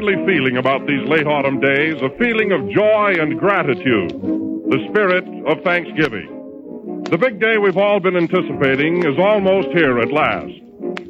[0.02, 5.24] Friendly feeling about these late autumn days, a feeling of joy and gratitude, the spirit
[5.46, 7.04] of Thanksgiving.
[7.08, 10.54] The big day we've all been anticipating is almost here at last.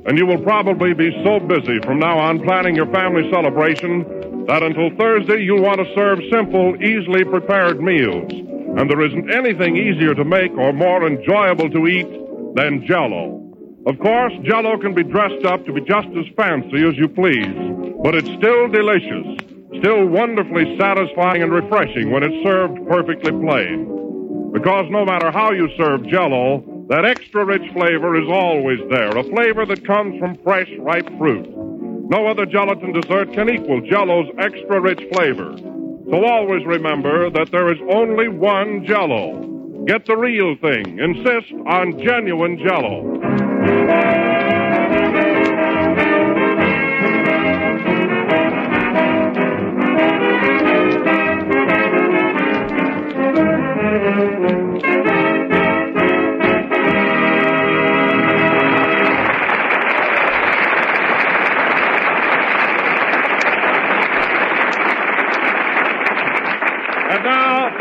[0.05, 4.61] And you will probably be so busy from now on planning your family celebration that
[4.61, 8.29] until Thursday you'll want to serve simple, easily prepared meals.
[8.29, 12.09] And there isn't anything easier to make or more enjoyable to eat
[12.55, 13.40] than jello.
[13.87, 17.49] Of course, jello can be dressed up to be just as fancy as you please,
[18.03, 19.25] but it's still delicious,
[19.79, 24.51] still wonderfully satisfying and refreshing when it's served perfectly plain.
[24.53, 29.23] Because no matter how you serve jello, that extra rich flavor is always there, a
[29.23, 31.49] flavor that comes from fresh, ripe fruit.
[31.49, 35.57] No other gelatin dessert can equal jello's extra rich flavor.
[35.57, 39.85] So always remember that there is only one jello.
[39.87, 40.99] Get the real thing.
[40.99, 43.49] Insist on genuine jello.
[43.63, 44.40] And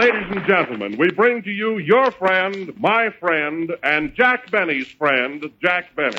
[0.01, 5.45] ladies and gentlemen, we bring to you your friend, my friend, and Jack Benny's friend,
[5.61, 6.17] Jack Benny.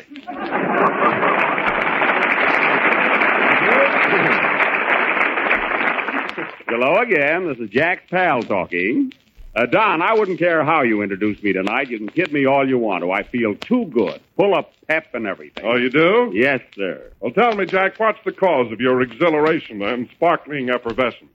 [6.67, 7.48] Hello again.
[7.48, 9.13] This is Jack's pal talking.
[9.56, 11.89] Uh, Don, I wouldn't care how you introduce me tonight.
[11.89, 13.12] You can kid me all you want to.
[13.12, 15.65] I feel too good, full of pep and everything.
[15.65, 16.30] Oh, you do?
[16.36, 17.12] Yes, sir.
[17.20, 21.32] Well, tell me, Jack, what's the cause of your exhilaration and sparkling effervescence?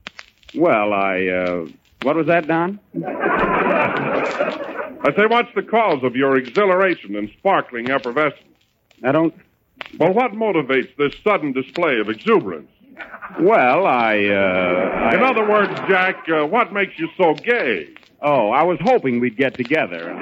[0.54, 1.66] Well, I, uh,
[2.02, 2.78] what was that, Don?
[5.06, 8.42] I say, what's the cause of your exhilaration and sparkling effervescence?
[9.04, 9.34] I don't.
[9.98, 12.70] Well, what motivates this sudden display of exuberance?
[13.40, 15.10] Well, I, uh.
[15.14, 15.30] In I...
[15.30, 17.88] other words, Jack, uh, what makes you so gay?
[18.22, 20.14] Oh, I was hoping we'd get together.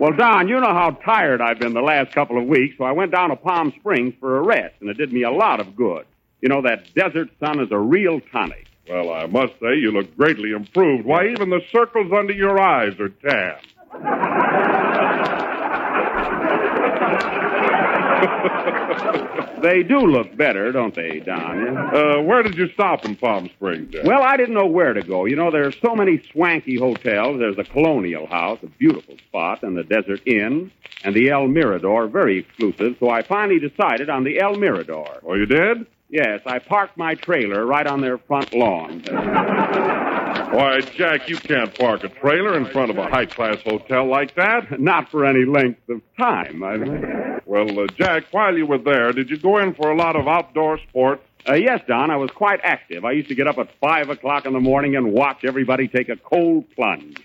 [0.00, 2.92] well, Don, you know how tired I've been the last couple of weeks, so I
[2.92, 5.76] went down to Palm Springs for a rest, and it did me a lot of
[5.76, 6.04] good.
[6.40, 8.66] You know, that desert sun is a real tonic.
[8.88, 11.04] Well, I must say you look greatly improved.
[11.06, 13.56] Why, even the circles under your eyes are tan.
[19.62, 21.76] they do look better, don't they, Don?
[21.76, 23.92] Uh, where did you stop in Palm Springs?
[23.92, 24.04] Jack?
[24.04, 25.24] Well, I didn't know where to go.
[25.24, 27.38] You know, there are so many swanky hotels.
[27.38, 30.70] There's the Colonial House, a beautiful spot, and the Desert Inn,
[31.02, 32.96] and the El Mirador, very exclusive.
[33.00, 35.20] So I finally decided on the El Mirador.
[35.26, 35.86] Oh, you did?
[36.14, 39.02] Yes, I parked my trailer right on their front lawn.
[39.08, 44.80] Why, Jack, you can't park a trailer in front of a high-class hotel like that.
[44.80, 46.62] Not for any length of time.
[46.62, 47.40] I...
[47.46, 50.28] Well, uh, Jack, while you were there, did you go in for a lot of
[50.28, 51.24] outdoor sports?
[51.48, 53.04] Uh, yes, Don, I was quite active.
[53.04, 56.08] I used to get up at 5 o'clock in the morning and watch everybody take
[56.10, 57.18] a cold plunge.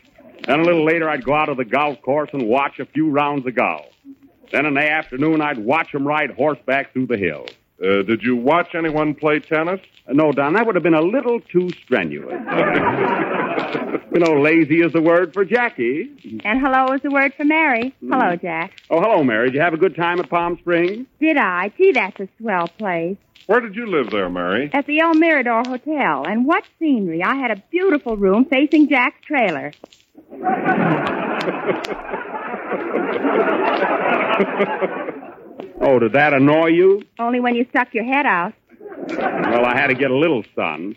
[0.47, 3.11] Then a little later, I'd go out to the golf course and watch a few
[3.11, 3.85] rounds of golf.
[4.51, 7.51] Then in the afternoon, I'd watch them ride horseback through the hills.
[7.81, 9.79] Uh, did you watch anyone play tennis?
[10.07, 12.33] Uh, no, Don, that would have been a little too strenuous.
[14.11, 16.41] you know, lazy is the word for Jackie.
[16.43, 17.95] And hello is the word for Mary.
[18.01, 18.81] Hello, Jack.
[18.89, 19.47] Oh, hello, Mary.
[19.47, 21.07] Did you have a good time at Palm Springs?
[21.21, 21.71] Did I?
[21.77, 23.15] Gee, that's a swell place.
[23.45, 24.69] Where did you live there, Mary?
[24.73, 26.25] At the El Mirador Hotel.
[26.27, 27.23] And what scenery.
[27.23, 29.71] I had a beautiful room facing Jack's trailer.
[35.81, 37.03] oh, did that annoy you?
[37.17, 38.53] Only when you stuck your head out.
[39.07, 40.95] Well, I had to get a little sun.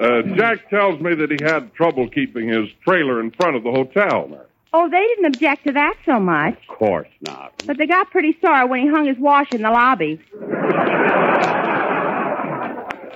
[0.00, 3.70] Uh, Jack tells me that he had trouble keeping his trailer in front of the
[3.70, 4.46] hotel.
[4.72, 6.58] Oh, they didn't object to that so much.
[6.68, 7.62] Of course not.
[7.66, 10.20] But they got pretty sore when he hung his wash in the lobby.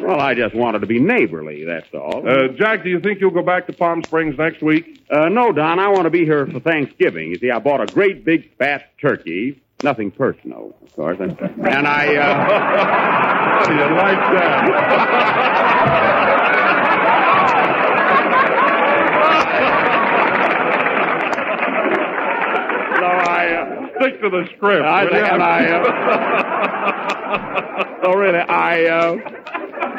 [0.01, 2.23] Well, I just wanted to be neighborly, that's all.
[2.27, 5.05] Uh, Jack, do you think you'll go back to Palm Springs next week?
[5.11, 5.81] Uh, no, Don.
[5.81, 7.31] I want to be here for Thanksgiving.
[7.31, 9.61] You see, I bought a great big fat turkey.
[9.85, 11.19] Nothing personal, of course.
[11.21, 12.35] And, and I, uh...
[13.61, 14.65] How do you like that?
[23.01, 23.87] no, I, uh...
[24.01, 24.85] Stick to the script.
[24.85, 25.83] I think, and I, uh...
[28.09, 29.17] no, really, I, uh...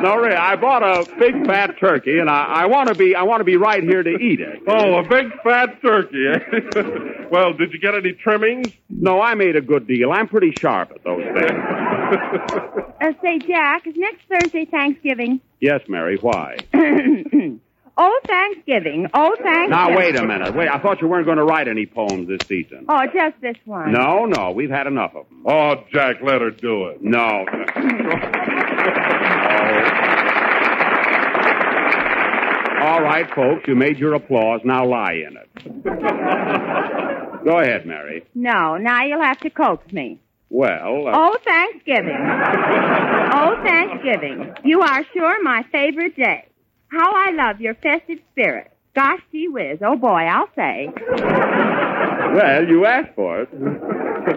[0.02, 3.24] No, really, I bought a big fat turkey, and I, I want to be I
[3.24, 4.62] want to be right here to eat it.
[4.68, 6.28] Oh, a big fat turkey.
[6.28, 7.26] Eh?
[7.32, 8.68] well, did you get any trimmings?
[8.90, 10.12] No, I made a good deal.
[10.12, 11.52] I'm pretty sharp at those things.
[13.02, 15.40] Uh, say, Jack, is next Thursday Thanksgiving?
[15.62, 16.18] yes, Mary.
[16.18, 16.58] Why?
[17.98, 19.08] oh, Thanksgiving.
[19.14, 19.70] Oh, Thanksgiving.
[19.70, 20.54] Now wait a minute.
[20.54, 22.88] Wait, I thought you weren't going to write any poems this season.
[22.90, 23.94] Oh, just this one.
[23.94, 25.44] No, no, we've had enough of them.
[25.46, 27.02] Oh, Jack, let her do it.
[27.02, 27.46] No.
[32.82, 34.62] All right, folks, you made your applause.
[34.64, 35.50] Now lie in it.
[37.46, 38.26] Go ahead, Mary.
[38.36, 40.20] No, now you'll have to coax me.
[40.50, 42.18] Well, uh, Oh, Thanksgiving.
[42.18, 44.54] oh, Thanksgiving.
[44.64, 46.46] You are sure my favorite day.
[46.88, 48.72] How I love your festive spirit.
[48.96, 49.80] Gosh gee whiz.
[49.86, 50.90] Oh boy, I'll say.
[50.98, 53.50] well, you asked for it.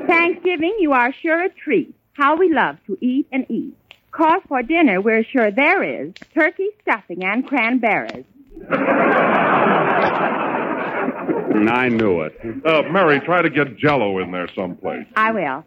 [0.06, 1.94] Thanksgiving, you are sure a treat.
[2.12, 3.74] How we love to eat and eat.
[4.12, 8.26] Cause for dinner, we're sure there is turkey stuffing and cranberries.
[11.68, 12.38] I knew it.
[12.64, 15.06] Uh, Mary, try to get Jello in there someplace.
[15.16, 15.64] I will.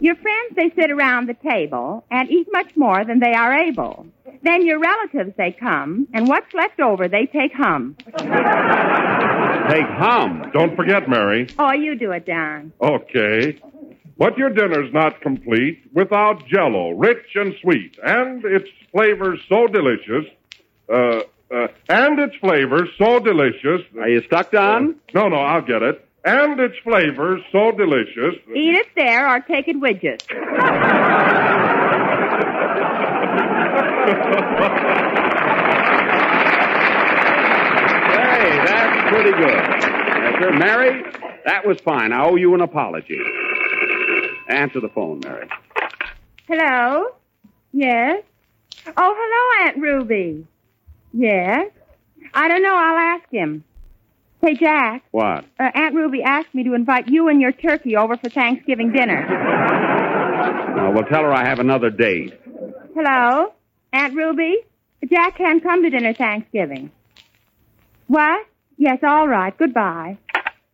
[0.00, 4.06] Your friends, they sit around the table and eat much more than they are able.
[4.42, 7.96] Then your relatives, they come, and what's left over, they take hum.
[8.18, 10.50] Take hum.
[10.52, 11.48] Don't forget, Mary.
[11.58, 12.72] Oh, you do it, Don.
[12.82, 13.58] Okay.
[14.18, 20.24] But your dinner's not complete without Jello, rich and sweet, and its flavors so delicious.
[20.88, 21.20] Uh,
[21.54, 23.82] uh, and its flavors so delicious.
[24.00, 24.96] Are you stuck, Don?
[25.14, 26.02] no, no, I'll get it.
[26.24, 28.34] And its flavors so delicious.
[28.54, 30.16] Eat it there or take it with you.
[37.26, 39.48] Hey, that's pretty good.
[39.48, 40.52] Yes, sir.
[40.52, 41.02] Mary,
[41.44, 42.12] that was fine.
[42.12, 43.18] I owe you an apology.
[44.48, 45.48] Answer the phone, Mary.
[46.48, 47.06] Hello?
[47.72, 48.22] Yes?
[48.96, 50.46] Oh, hello, Aunt Ruby.
[51.12, 51.70] Yes?
[52.34, 52.74] I don't know.
[52.76, 53.64] I'll ask him.
[54.42, 55.44] Hey, Jack, What?
[55.58, 59.26] uh, Aunt Ruby asked me to invite you and your turkey over for Thanksgiving dinner.
[60.94, 62.38] Well, tell her I have another date.
[62.94, 63.52] Hello?
[63.92, 64.56] Aunt Ruby?
[65.10, 66.90] Jack can't come to dinner Thanksgiving.
[68.06, 68.46] What?
[68.76, 69.56] Yes, all right.
[69.56, 70.18] Goodbye.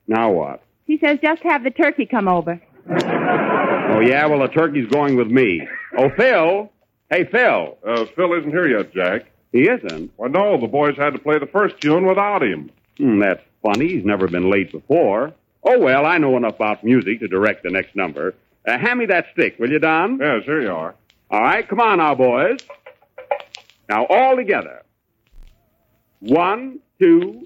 [0.07, 0.63] Now what?
[0.87, 2.61] She says just have the turkey come over.
[4.09, 4.27] Yeah?
[4.27, 5.67] Well, the turkey's going with me.
[5.97, 6.71] Oh, Phil.
[7.11, 7.79] Hey, Phil.
[7.87, 9.27] Uh, Phil isn't here yet, Jack.
[9.53, 10.13] He isn't?
[10.17, 12.71] Well, no, the boys had to play the first tune without him.
[12.97, 13.89] Hmm, that's funny.
[13.89, 15.33] He's never been late before.
[15.63, 18.35] Oh, well, I know enough about music to direct the next number.
[18.67, 20.19] Uh, hand me that stick, will you, Don?
[20.19, 20.95] Yes, here you are.
[21.31, 22.59] All right, come on now, boys.
[23.89, 24.83] Now, all together.
[26.21, 27.45] One, two.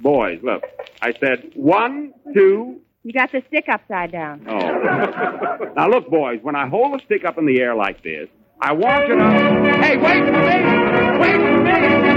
[0.00, 0.64] Boys, look.
[1.02, 2.80] I said one, two.
[3.02, 4.46] You got the stick upside down.
[4.46, 5.72] Oh.
[5.76, 8.28] now, look, boys, when I hold the stick up in the air like this,
[8.60, 9.78] I want you to.
[9.80, 11.18] Hey, wait for me!
[11.18, 12.09] Wait for me!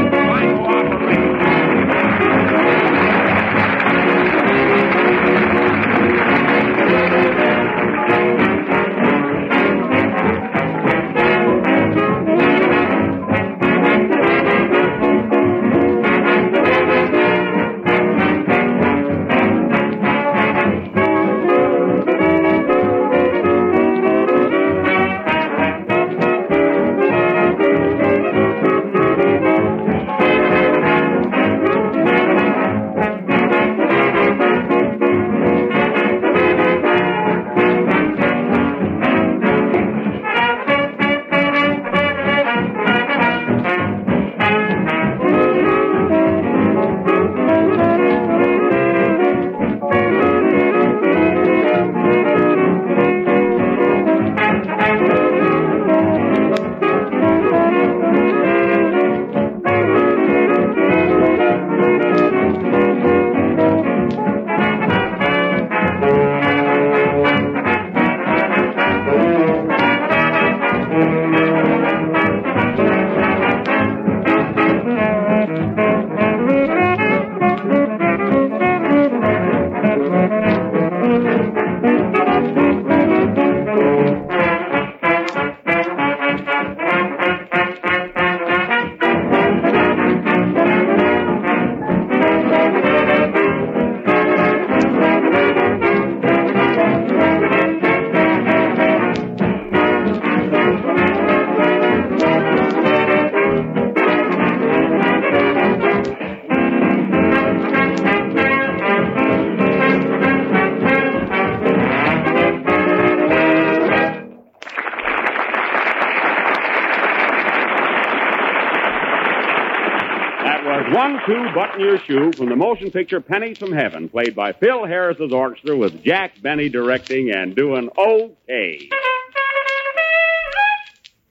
[121.53, 125.77] Button Your Shoe from the motion picture Pennies from Heaven, played by Phil Harris's orchestra
[125.77, 128.89] with Jack Benny directing and doing okay.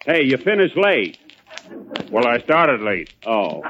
[0.04, 1.18] Hey, you finished late.
[2.10, 3.12] Well, I started late.
[3.26, 3.62] Oh.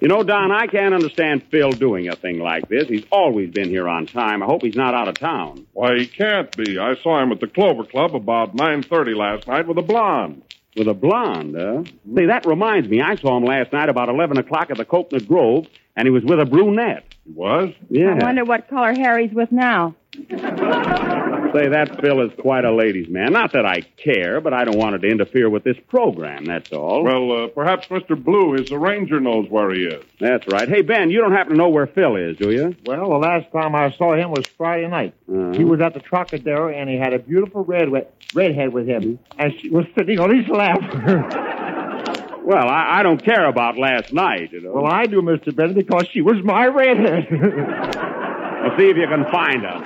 [0.00, 2.88] You know, Don, I can't understand Phil doing a thing like this.
[2.88, 4.42] He's always been here on time.
[4.42, 5.66] I hope he's not out of town.
[5.72, 6.78] Why, he can't be.
[6.78, 10.42] I saw him at the Clover Club about 9.30 last night with a blonde.
[10.76, 11.84] With a blonde, huh?
[12.14, 13.02] Say, that reminds me.
[13.02, 15.66] I saw him last night about 11 o'clock at the Coconut Grove,
[15.96, 17.04] and he was with a brunette.
[17.24, 17.74] He was?
[17.90, 18.16] Yeah.
[18.18, 19.94] I wonder what color Harry's with now.
[20.14, 23.32] Say, that Phil is quite a ladies' man.
[23.32, 26.70] Not that I care, but I don't want it to interfere with this program, that's
[26.72, 27.02] all.
[27.02, 28.22] Well, uh, perhaps Mr.
[28.22, 30.04] Blue, his arranger, knows where he is.
[30.20, 30.68] That's right.
[30.68, 32.76] Hey, Ben, you don't happen to know where Phil is, do you?
[32.84, 35.14] Well, the last time I saw him was Friday night.
[35.30, 35.52] Uh-huh.
[35.52, 37.88] He was at the Trocadero, and he had a beautiful red
[38.34, 41.38] redhead with him, and she was sitting on his lap.
[42.44, 44.72] Well, I, I don't care about last night, you know.
[44.72, 45.54] well, I do, Mr.
[45.54, 47.28] Bennett, because she was my redhead.
[48.62, 49.82] Well, see if you can find her.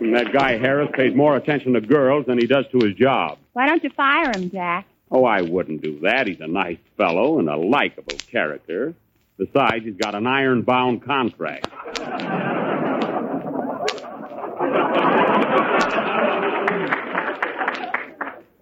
[0.00, 3.38] And that guy Harris pays more attention to girls than he does to his job.
[3.52, 4.86] Why don't you fire him, Jack?
[5.10, 6.26] Oh, I wouldn't do that.
[6.26, 8.94] He's a nice fellow and a likable character.
[9.38, 11.68] Besides, he's got an iron-bound contract.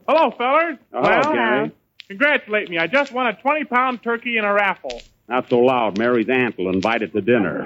[0.09, 0.77] Hello, fellers.
[0.93, 1.67] Oh, well, Gary.
[1.67, 1.71] Uh,
[2.09, 2.79] congratulate me.
[2.79, 5.03] I just won a 20 pound turkey in a raffle.
[5.29, 5.97] Not so loud.
[5.99, 7.63] Mary's aunt will invite it to dinner.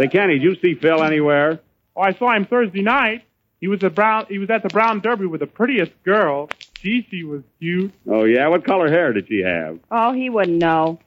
[0.00, 1.60] Say, Kenny, did you see Phil anywhere?
[1.94, 3.22] Oh, I saw him Thursday night.
[3.60, 4.24] He was a brown.
[4.30, 6.48] He was at the Brown Derby with the prettiest girl.
[6.80, 7.92] Gee, she was cute.
[8.08, 8.48] Oh, yeah?
[8.48, 9.78] What color hair did she have?
[9.90, 11.00] Oh, he wouldn't know.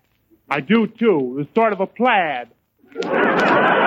[0.47, 1.17] I do too.
[1.17, 2.49] It was sort of a plaid.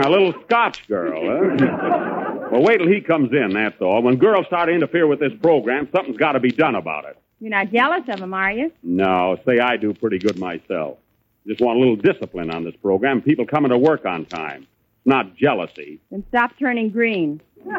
[0.00, 2.48] A little Scotch girl, huh?
[2.52, 4.00] well, wait till he comes in, that's all.
[4.00, 7.18] When girls start to interfere with this program, something's got to be done about it.
[7.40, 8.72] You're not jealous of him, are you?
[8.82, 10.98] No, say I do pretty good myself.
[11.46, 13.22] Just want a little discipline on this program.
[13.22, 14.66] People coming to work on time.
[15.04, 16.00] Not jealousy.
[16.10, 17.40] Then stop turning green.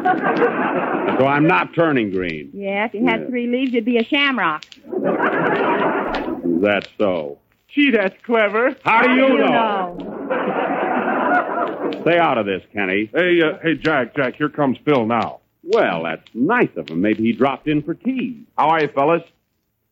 [1.20, 2.52] So I'm not turning green.
[2.54, 3.28] Yeah, if you had Yeah.
[3.28, 4.64] three leaves, you'd be a shamrock.
[6.62, 7.40] That's so?
[7.74, 8.76] Gee, that's clever.
[8.84, 9.98] How do you know?
[12.02, 13.10] Stay out of this, Kenny.
[13.14, 15.40] Hey, uh, hey, Jack, Jack, here comes Phil now.
[15.64, 17.02] Well, that's nice of him.
[17.02, 18.46] Maybe he dropped in for tea.
[18.58, 19.24] How are you, fellas?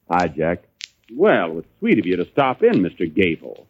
[0.09, 0.63] Hi, Jack.
[1.13, 3.13] Well, it was sweet of you to stop in, Mr.
[3.13, 3.67] Gable.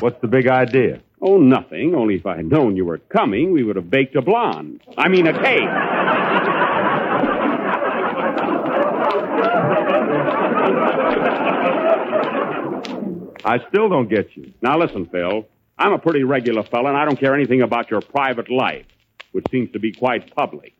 [0.00, 1.00] What's the big idea?
[1.20, 1.94] Oh, nothing.
[1.94, 4.82] Only if I had known you were coming, we would have baked a blonde.
[4.96, 5.68] I mean, a cake.
[13.44, 14.52] I still don't get you.
[14.60, 15.46] Now, listen, Phil.
[15.78, 18.86] I'm a pretty regular fella, and I don't care anything about your private life,
[19.32, 20.72] which seems to be quite public.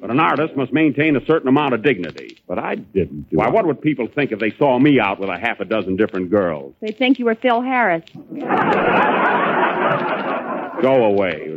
[0.00, 2.38] But an artist must maintain a certain amount of dignity.
[2.46, 3.52] But I didn't do Why, it.
[3.52, 6.30] what would people think if they saw me out with a half a dozen different
[6.30, 6.74] girls?
[6.80, 8.04] They'd think you were Phil Harris.
[10.82, 11.56] Go away.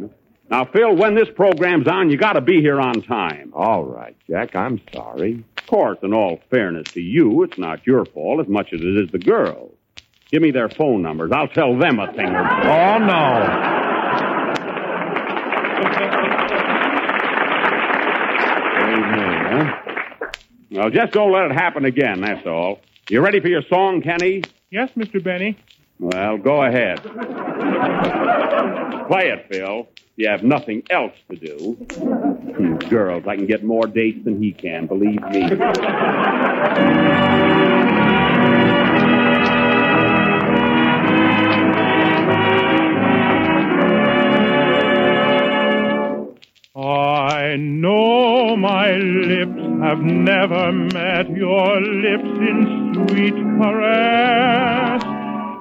[0.50, 3.52] Now, Phil, when this program's on, you got to be here on time.
[3.54, 4.56] All right, Jack.
[4.56, 5.44] I'm sorry.
[5.58, 8.98] Of course, in all fairness to you, it's not your fault as much as it
[8.98, 9.76] is the girls.
[10.32, 11.32] Give me their phone numbers.
[11.34, 12.68] I'll tell them a thing or two.
[12.68, 13.89] Oh, no.
[20.72, 22.80] Well, just don't let it happen again, that's all.
[23.10, 24.44] You ready for your song, Kenny?
[24.70, 25.24] Yes, Mr.
[25.24, 25.58] Benny.
[26.00, 27.02] Well, go ahead.
[29.08, 29.88] Play it, Phil.
[30.16, 31.74] You have nothing else to do.
[31.74, 35.50] Hmm, Girls, I can get more dates than he can, believe me.
[46.82, 55.04] I know my lips have never met your lips in sweet caress.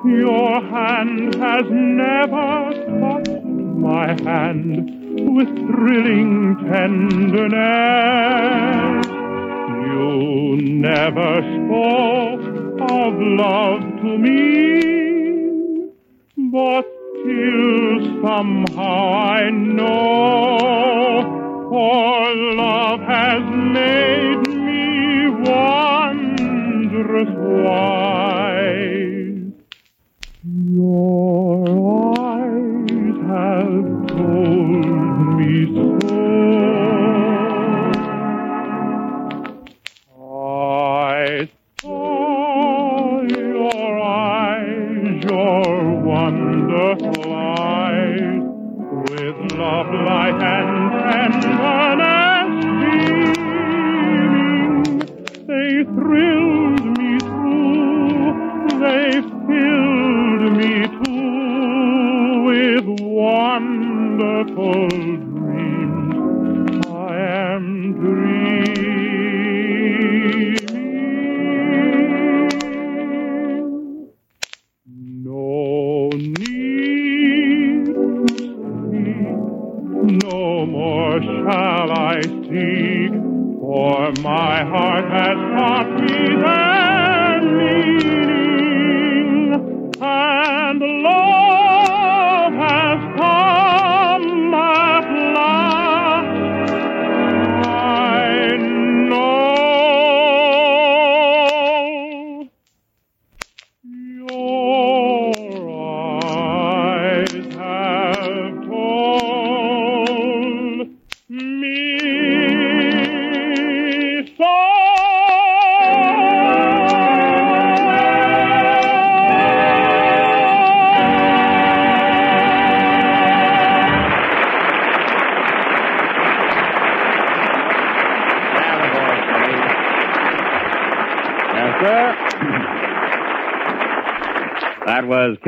[0.05, 7.47] Your hand has never touched my hand with thrilling tenderness.
[9.89, 12.45] You never spoke
[12.93, 15.91] of love to me,
[16.53, 21.21] but still somehow I know,
[21.71, 28.08] for love has made me wondrous wise.
[59.19, 59.68] if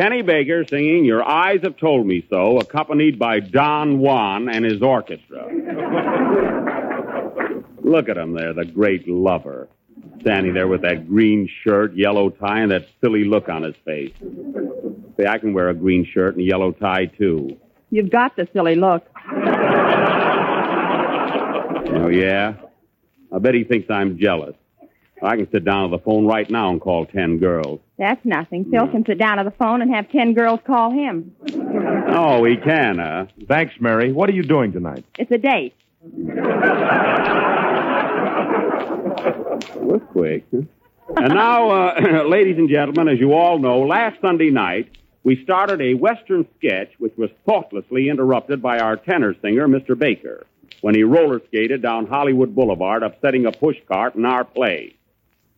[0.00, 4.80] Kenny Baker singing Your Eyes Have Told Me So, accompanied by Don Juan and his
[4.80, 5.44] orchestra.
[7.82, 9.68] Look at him there, the great lover.
[10.22, 14.14] Standing there with that green shirt, yellow tie, and that silly look on his face.
[15.18, 17.58] Say, I can wear a green shirt and a yellow tie, too.
[17.90, 19.06] You've got the silly look.
[21.92, 22.54] Oh, yeah?
[23.30, 24.56] I bet he thinks I'm jealous.
[25.22, 27.80] I can sit down on the phone right now and call ten girls.
[28.00, 28.64] That's nothing.
[28.70, 31.36] Phil can sit down at the phone and have ten girls call him.
[32.08, 33.26] Oh, he can, huh?
[33.46, 34.10] Thanks, Mary.
[34.10, 35.04] What are you doing tonight?
[35.18, 35.74] It's a date.
[39.76, 40.46] was quick.
[40.50, 40.62] huh?
[41.18, 45.82] And now, uh, ladies and gentlemen, as you all know, last Sunday night we started
[45.82, 49.98] a Western sketch which was thoughtlessly interrupted by our tenor singer, Mr.
[49.98, 50.46] Baker,
[50.80, 54.94] when he roller skated down Hollywood Boulevard, upsetting a pushcart in our play.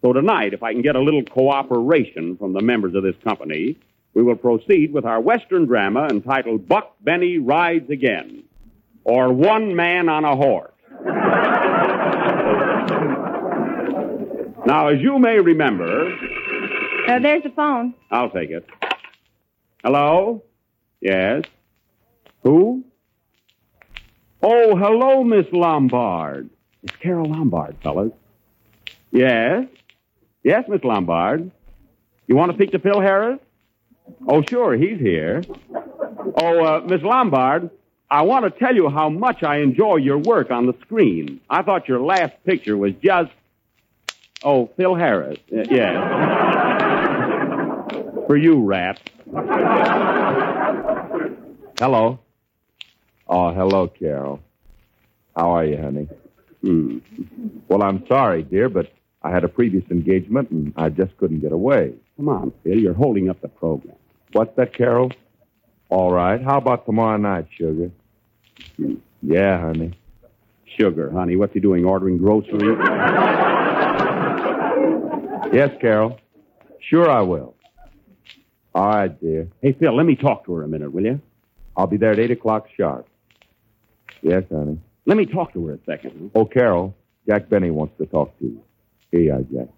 [0.02, 3.76] So tonight, if I can get a little cooperation from the members of this company,
[4.14, 8.42] we will proceed with our Western drama entitled Buck Benny Rides Again,
[9.04, 10.72] or One Man on a Horse.
[14.64, 16.12] Now, as you may remember,
[17.08, 17.94] Uh, there's the phone.
[18.12, 18.64] I'll take it.
[19.82, 20.44] Hello?
[21.00, 21.42] Yes?
[22.44, 22.84] Who?
[24.40, 26.48] Oh, hello, Miss Lombard.
[26.84, 28.12] It's Carole Lombard, fellas.
[29.10, 29.66] Yes?
[30.42, 31.50] Yes, Miss Lombard.
[32.26, 33.38] You want to speak to Phil Harris?
[34.26, 35.42] Oh, sure, he's here.
[36.36, 37.70] Oh, uh, Miss Lombard,
[38.10, 41.40] I want to tell you how much I enjoy your work on the screen.
[41.48, 43.30] I thought your last picture was just.
[44.44, 45.38] Oh, Phil Harris.
[45.52, 45.94] Uh, yes.
[48.26, 49.00] For you, rat.
[51.78, 52.18] Hello.
[53.28, 54.40] Oh, hello, Carole.
[55.36, 56.08] How are you, honey?
[56.60, 56.98] Hmm.
[57.68, 58.92] Well, I'm sorry, dear, but
[59.24, 61.94] I had a previous engagement and I just couldn't get away.
[62.16, 62.78] Come on, Phil.
[62.78, 63.96] You're holding up the program.
[64.32, 65.12] What's that, Carole?
[65.88, 66.42] All right.
[66.42, 67.90] How about tomorrow night, sugar?
[68.76, 68.94] Hmm.
[69.22, 69.92] Yeah, honey.
[70.78, 71.36] Sugar, honey.
[71.36, 71.84] What's he doing?
[71.84, 72.78] Ordering groceries?
[75.52, 76.18] Yes, Carole.
[76.80, 77.54] Sure, I will.
[78.74, 79.48] All right, dear.
[79.60, 81.20] Hey, Phil, let me talk to her a minute, will you?
[81.76, 83.06] I'll be there at 8 o'clock sharp.
[84.22, 84.80] Yes, honey.
[85.04, 86.30] Let me talk to her a second.
[86.34, 86.94] Oh, Carole,
[87.28, 88.62] Jack Benny wants to talk to you.
[89.12, 89.68] Here you are, Jack.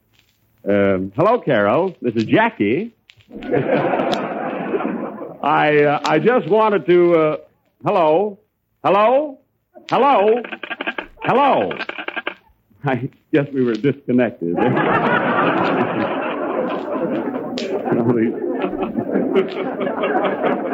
[0.66, 1.95] Um, hello, Carole.
[2.01, 2.95] This is Jackie.
[5.43, 7.14] I uh, I just wanted to.
[7.14, 7.37] Uh,
[7.85, 8.39] hello,
[8.85, 9.41] hello,
[9.91, 10.41] hello,
[11.24, 11.72] hello.
[12.85, 14.57] I guess we were disconnected.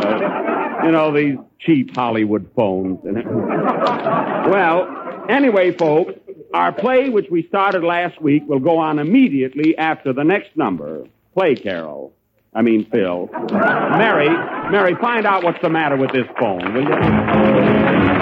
[0.00, 2.98] Uh, you know these cheap Hollywood phones.
[3.04, 4.99] well,
[5.30, 6.14] anyway, folks,
[6.52, 11.04] our play, which we started last week, will go on immediately after the next number.
[11.34, 12.12] Play, Carole.
[12.52, 13.28] I mean, Phil.
[13.52, 14.28] Mary,
[14.70, 18.19] Mary, find out what's the matter with this phone, will you?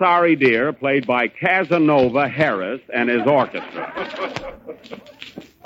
[0.00, 4.58] Sorry Dear, played by Casanova Harris and his orchestra.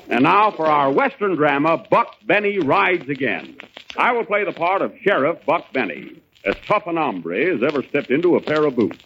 [0.08, 3.56] And now for our Western drama, Buck Benny Rides Again.
[3.96, 7.84] I will play the part of Sheriff Buck Benny, as tough an hombre as ever
[7.84, 8.98] stepped into a pair of boots.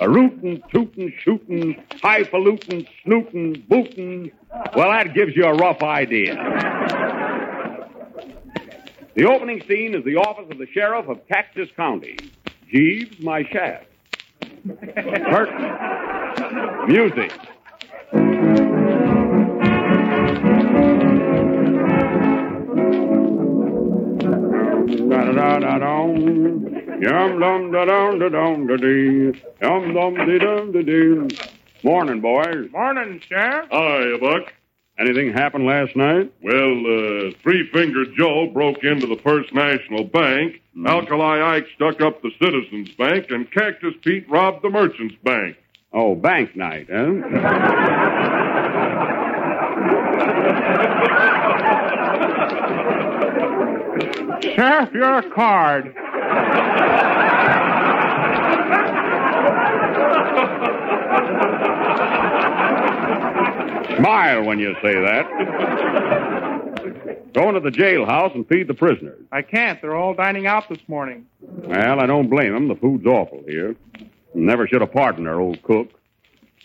[0.00, 4.32] A rootin', tootin', shootin', highfalutin', snootin', bootin'.
[4.74, 6.34] Well, that gives you a rough idea.
[9.14, 12.16] The opening scene is the office of the sheriff of Cactus County.
[12.68, 13.85] Jeeves, my shaft.
[14.66, 16.88] Curtain.
[16.88, 17.32] Music.
[26.98, 29.32] Yum dum da dum da dum da dee.
[29.62, 31.36] Yum dum dee dum da dee.
[31.84, 32.70] Morning, boys.
[32.72, 33.68] Morning, Sheriff.
[33.70, 34.52] Hi, Buck.
[34.98, 36.32] Anything happened last night?
[36.42, 42.22] Well, uh, Three Finger Joe broke into the First National Bank, Alkali Ike stuck up
[42.22, 45.56] the Citizens Bank, and Cactus Pete robbed the Merchants Bank.
[45.92, 47.12] Oh, bank night, huh?
[54.54, 55.94] Sheriff, you're a card.
[63.96, 65.26] Smile when you say that.
[67.32, 69.22] Go into the jailhouse and feed the prisoners.
[69.30, 69.80] I can't.
[69.82, 71.26] They're all dining out this morning.
[71.40, 72.68] Well, I don't blame them.
[72.68, 73.76] The food's awful here.
[74.34, 75.90] Never should have pardoned our old cook.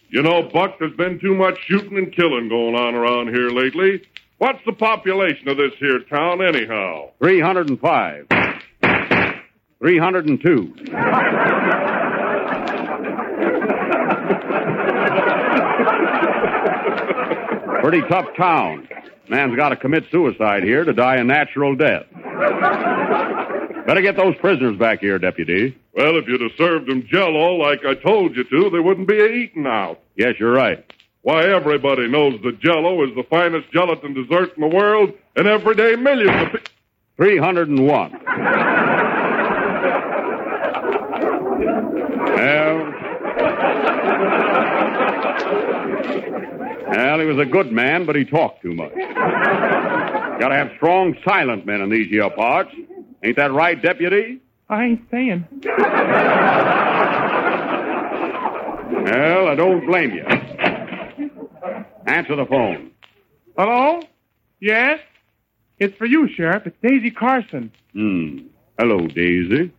[0.10, 4.02] You know, Buck, there's been too much shooting and killing going on around here lately.
[4.38, 7.12] What's the population of this here town, anyhow?
[7.20, 8.28] 305.
[9.80, 10.74] 302.
[17.82, 18.88] Pretty tough town.
[19.28, 22.06] Man's got to commit suicide here to die a natural death.
[23.86, 25.78] Better get those prisoners back here, deputy.
[25.94, 29.16] Well, if you'd have served them jello like I told you to, they wouldn't be
[29.16, 30.00] eating out.
[30.16, 30.86] Yes, you're right.
[31.24, 35.76] Why, everybody knows that jello is the finest gelatin dessert in the world, and every
[35.76, 36.68] day millions of people.
[37.18, 38.12] 301.
[46.92, 48.94] Well, he was a good man, but he talked too much.
[48.96, 52.72] Gotta have strong, silent men in these here parts.
[53.24, 54.42] Ain't that right, deputy?
[54.70, 55.46] I ain't saying.
[59.04, 60.24] Well, I don't blame you.
[62.06, 62.92] Answer the phone.
[63.58, 64.02] Hello?
[64.60, 65.00] Yes?
[65.80, 66.66] It's for you, Sheriff.
[66.66, 67.72] It's Daisy Carson.
[67.94, 68.40] Hmm.
[68.80, 69.72] Hello, Daisy.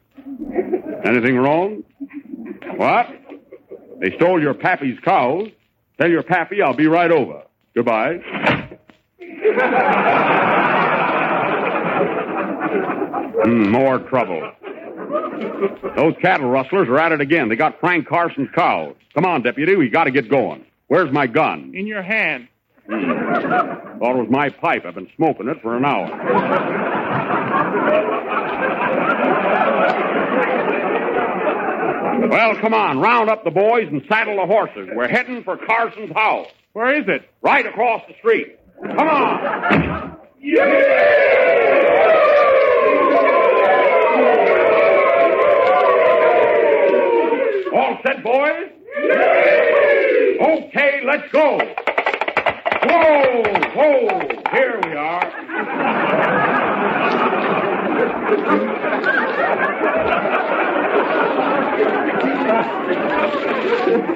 [1.04, 1.84] Anything wrong?
[2.76, 3.08] What?
[4.00, 5.48] They stole your pappy's cows.
[5.98, 7.42] Tell your pappy I'll be right over.
[7.74, 8.18] Goodbye.
[13.44, 14.52] Hmm, more trouble.
[15.96, 17.48] Those cattle rustlers are at it again.
[17.48, 18.94] They got Frank Carson's cows.
[19.14, 19.76] Come on, deputy.
[19.76, 20.64] We got to get going.
[20.86, 21.72] Where's my gun?
[21.74, 22.48] In your hand.
[22.88, 24.84] Thought it was my pipe.
[24.84, 26.08] I've been smoking it for an hour.
[32.30, 32.98] Well, come on.
[33.00, 34.88] Round up the boys and saddle the horses.
[34.94, 36.48] We're heading for Carson's house.
[36.72, 37.28] Where is it?
[37.42, 38.58] Right across the street.
[38.82, 40.18] Come on.
[47.74, 48.70] All set, boys?
[50.40, 51.58] Okay, let's go.
[52.84, 53.42] Whoa,
[53.74, 54.28] whoa.
[54.52, 55.32] Here we are.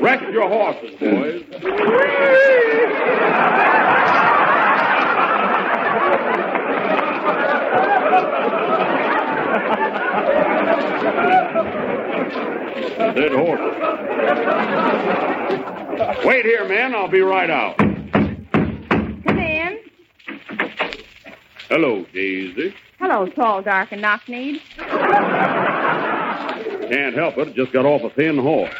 [0.00, 1.42] Rest your horses, boys.
[13.14, 13.74] Dead horses.
[16.24, 16.94] Wait here, men.
[16.94, 17.78] I'll be right out.
[17.78, 19.78] Come in.
[21.68, 22.74] Hello, Daisy.
[22.98, 24.60] Hello, tall, dark, and knock-kneed.
[26.88, 27.54] Can't help it.
[27.54, 28.74] Just got off a thin horse.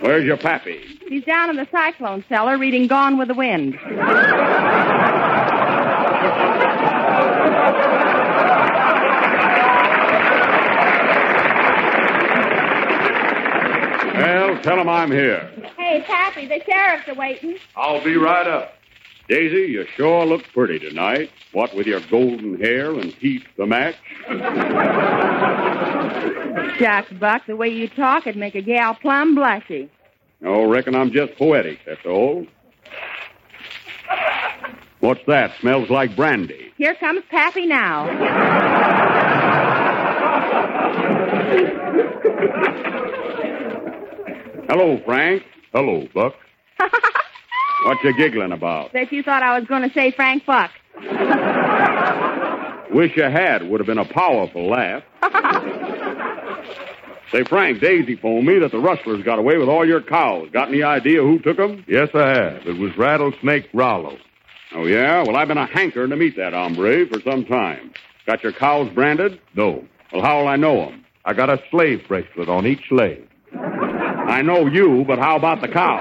[0.00, 0.80] Where's your pappy?
[1.08, 3.78] He's down in the cyclone cellar reading Gone with the Wind.
[14.14, 15.50] Well, tell him I'm here.
[15.76, 17.58] Hey, Pappy, the sheriff's a waiting.
[17.76, 18.74] I'll be right up.
[19.28, 21.30] Daisy, you sure look pretty tonight.
[21.52, 23.96] What with your golden hair and teeth to match?
[26.82, 27.46] shucks, Buck.
[27.46, 29.88] The way you talk, it'd make a gal plumb blushy.
[30.44, 32.46] Oh, reckon I'm just poetic, that's all.
[35.00, 35.52] What's that?
[35.60, 36.72] Smells like brandy.
[36.76, 38.06] Here comes Pappy now.
[44.68, 45.42] Hello, Frank.
[45.72, 46.34] Hello, Buck.
[46.78, 48.92] what you giggling about?
[48.92, 50.70] Bet you thought I was going to say Frank Buck.
[52.92, 53.68] Wish you had.
[53.68, 55.02] Would have been a powerful laugh.
[57.32, 60.50] Say, Frank, Daisy phoned me that the rustlers got away with all your cows.
[60.52, 61.82] Got any idea who took them?
[61.88, 62.66] Yes, I have.
[62.66, 64.18] It was Rattlesnake Rollo.
[64.74, 65.22] Oh, yeah?
[65.22, 67.94] Well, I've been a hankering to meet that hombre for some time.
[68.26, 69.40] Got your cows branded?
[69.54, 69.82] No.
[70.12, 71.06] Well, how'll I know them?
[71.24, 73.26] I got a slave bracelet on each leg.
[73.54, 75.98] I know you, but how about the cow?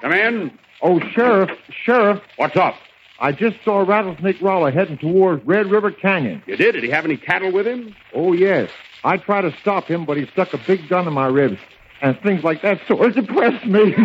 [0.00, 0.58] Come in.
[0.80, 1.50] Oh, Sheriff,
[1.84, 2.22] Sheriff.
[2.36, 2.76] What's up?
[3.18, 6.42] I just saw Rattlesnake Roller heading towards Red River Canyon.
[6.46, 6.72] You did?
[6.72, 7.94] Did he have any cattle with him?
[8.14, 8.70] Oh, yes.
[9.04, 11.58] I tried to stop him, but he stuck a big gun in my ribs.
[12.00, 13.94] And things like that sort of depressed me.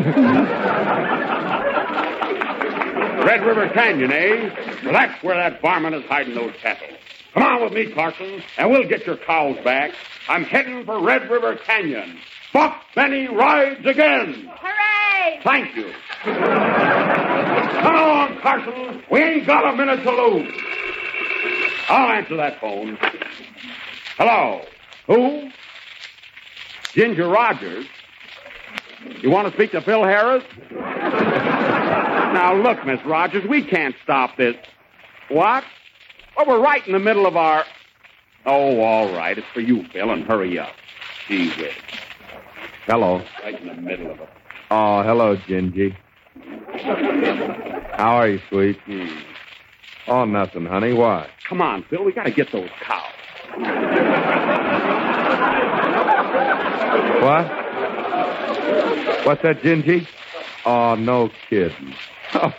[3.27, 4.79] Red River Canyon, eh?
[4.83, 6.87] Well, that's where that varmint is hiding those cattle.
[7.33, 9.91] Come on with me, Carson, and we'll get your cows back.
[10.29, 12.19] I'm heading for Red River Canyon.
[12.53, 14.49] Buck Benny rides again.
[14.49, 15.39] Hooray!
[15.43, 15.91] Thank you.
[16.23, 19.03] Come on, Carson.
[19.11, 20.53] We ain't got a minute to lose.
[21.89, 22.97] I'll answer that phone.
[24.17, 24.61] Hello.
[25.07, 25.49] Who?
[26.93, 27.85] Ginger Rogers.
[29.21, 30.43] You want to speak to Phil Harris?
[30.71, 34.55] now, look, Miss Rogers, we can't stop this.
[35.29, 35.63] What?
[36.35, 37.63] Well, we're right in the middle of our.
[38.45, 39.37] Oh, all right.
[39.37, 40.73] It's for you, Phil, and hurry up.
[41.27, 41.73] Gee whiz.
[42.87, 43.21] Hello.
[43.43, 44.29] Right in the middle of it.
[44.71, 45.93] Oh, hello, Gingy.
[47.97, 48.77] How are you, sweet?
[48.85, 49.07] Hmm.
[50.07, 50.93] Oh, nothing, honey.
[50.93, 51.29] Why?
[51.49, 52.05] Come on, Phil.
[52.05, 53.03] We got to get those cows.
[57.21, 57.45] What?
[59.25, 60.07] What's that, Gingy?
[60.65, 61.93] Oh, no kidding.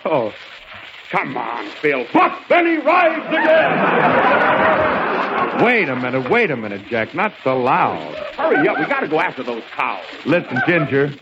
[0.05, 0.35] Oh,
[1.11, 2.05] Come on, Phil.
[2.13, 5.08] Buck Benny rides again.
[5.65, 7.15] Wait a minute, wait a minute, Jack.
[7.15, 8.15] Not so loud.
[8.37, 8.79] Hurry up.
[8.79, 10.05] We got to go after those cows.
[10.25, 11.15] Listen, Ginger.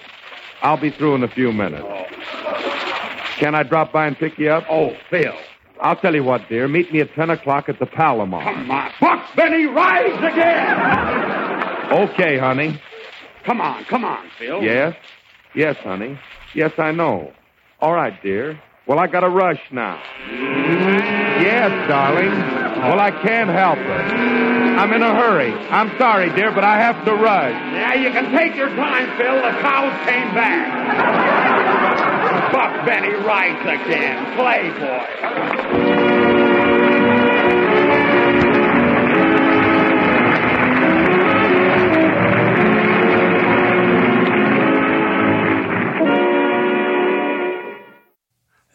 [0.62, 1.84] I'll be through in a few minutes.
[1.86, 2.04] Oh.
[3.38, 4.64] Can I drop by and pick you up?
[4.70, 5.34] Oh, Phil.
[5.80, 6.68] I'll tell you what, dear.
[6.68, 8.42] Meet me at 10 o'clock at the Palomar.
[8.42, 8.90] Come on.
[9.00, 11.92] Buck Benny rides again.
[12.10, 12.80] Okay, honey.
[13.44, 14.62] Come on, come on, Phil.
[14.62, 14.96] Yes?
[15.54, 16.18] Yes, honey.
[16.54, 17.32] Yes, I know.
[17.80, 18.60] All right, dear.
[18.86, 20.00] Well, I got a rush now.
[20.30, 22.30] Yes, darling.
[22.30, 24.14] Well, I can't help it.
[24.78, 25.52] I'm in a hurry.
[25.52, 27.52] I'm sorry, dear, but I have to rush.
[27.74, 29.34] Yeah, you can take your time, Phil.
[29.34, 30.66] The cows came back.
[32.52, 34.36] Buck Benny rides again.
[34.36, 36.15] Playboy.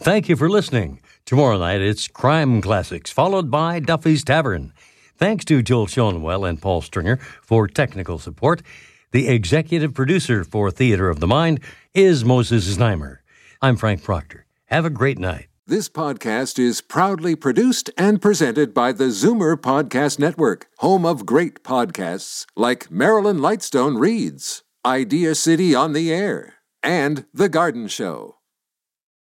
[0.01, 0.99] Thank you for listening.
[1.25, 4.73] Tomorrow night it's Crime Classics, followed by Duffy's Tavern.
[5.15, 8.63] Thanks to Joel Schoenwell and Paul Stringer for technical support.
[9.11, 11.59] The executive producer for Theater of the Mind
[11.93, 13.17] is Moses Znaimer.
[13.61, 14.47] I'm Frank Proctor.
[14.65, 15.49] Have a great night.
[15.67, 21.63] This podcast is proudly produced and presented by the Zoomer Podcast Network, home of great
[21.63, 28.40] podcasts like Marilyn Lightstone Reads, Idea City on the Air, and The Garden Show.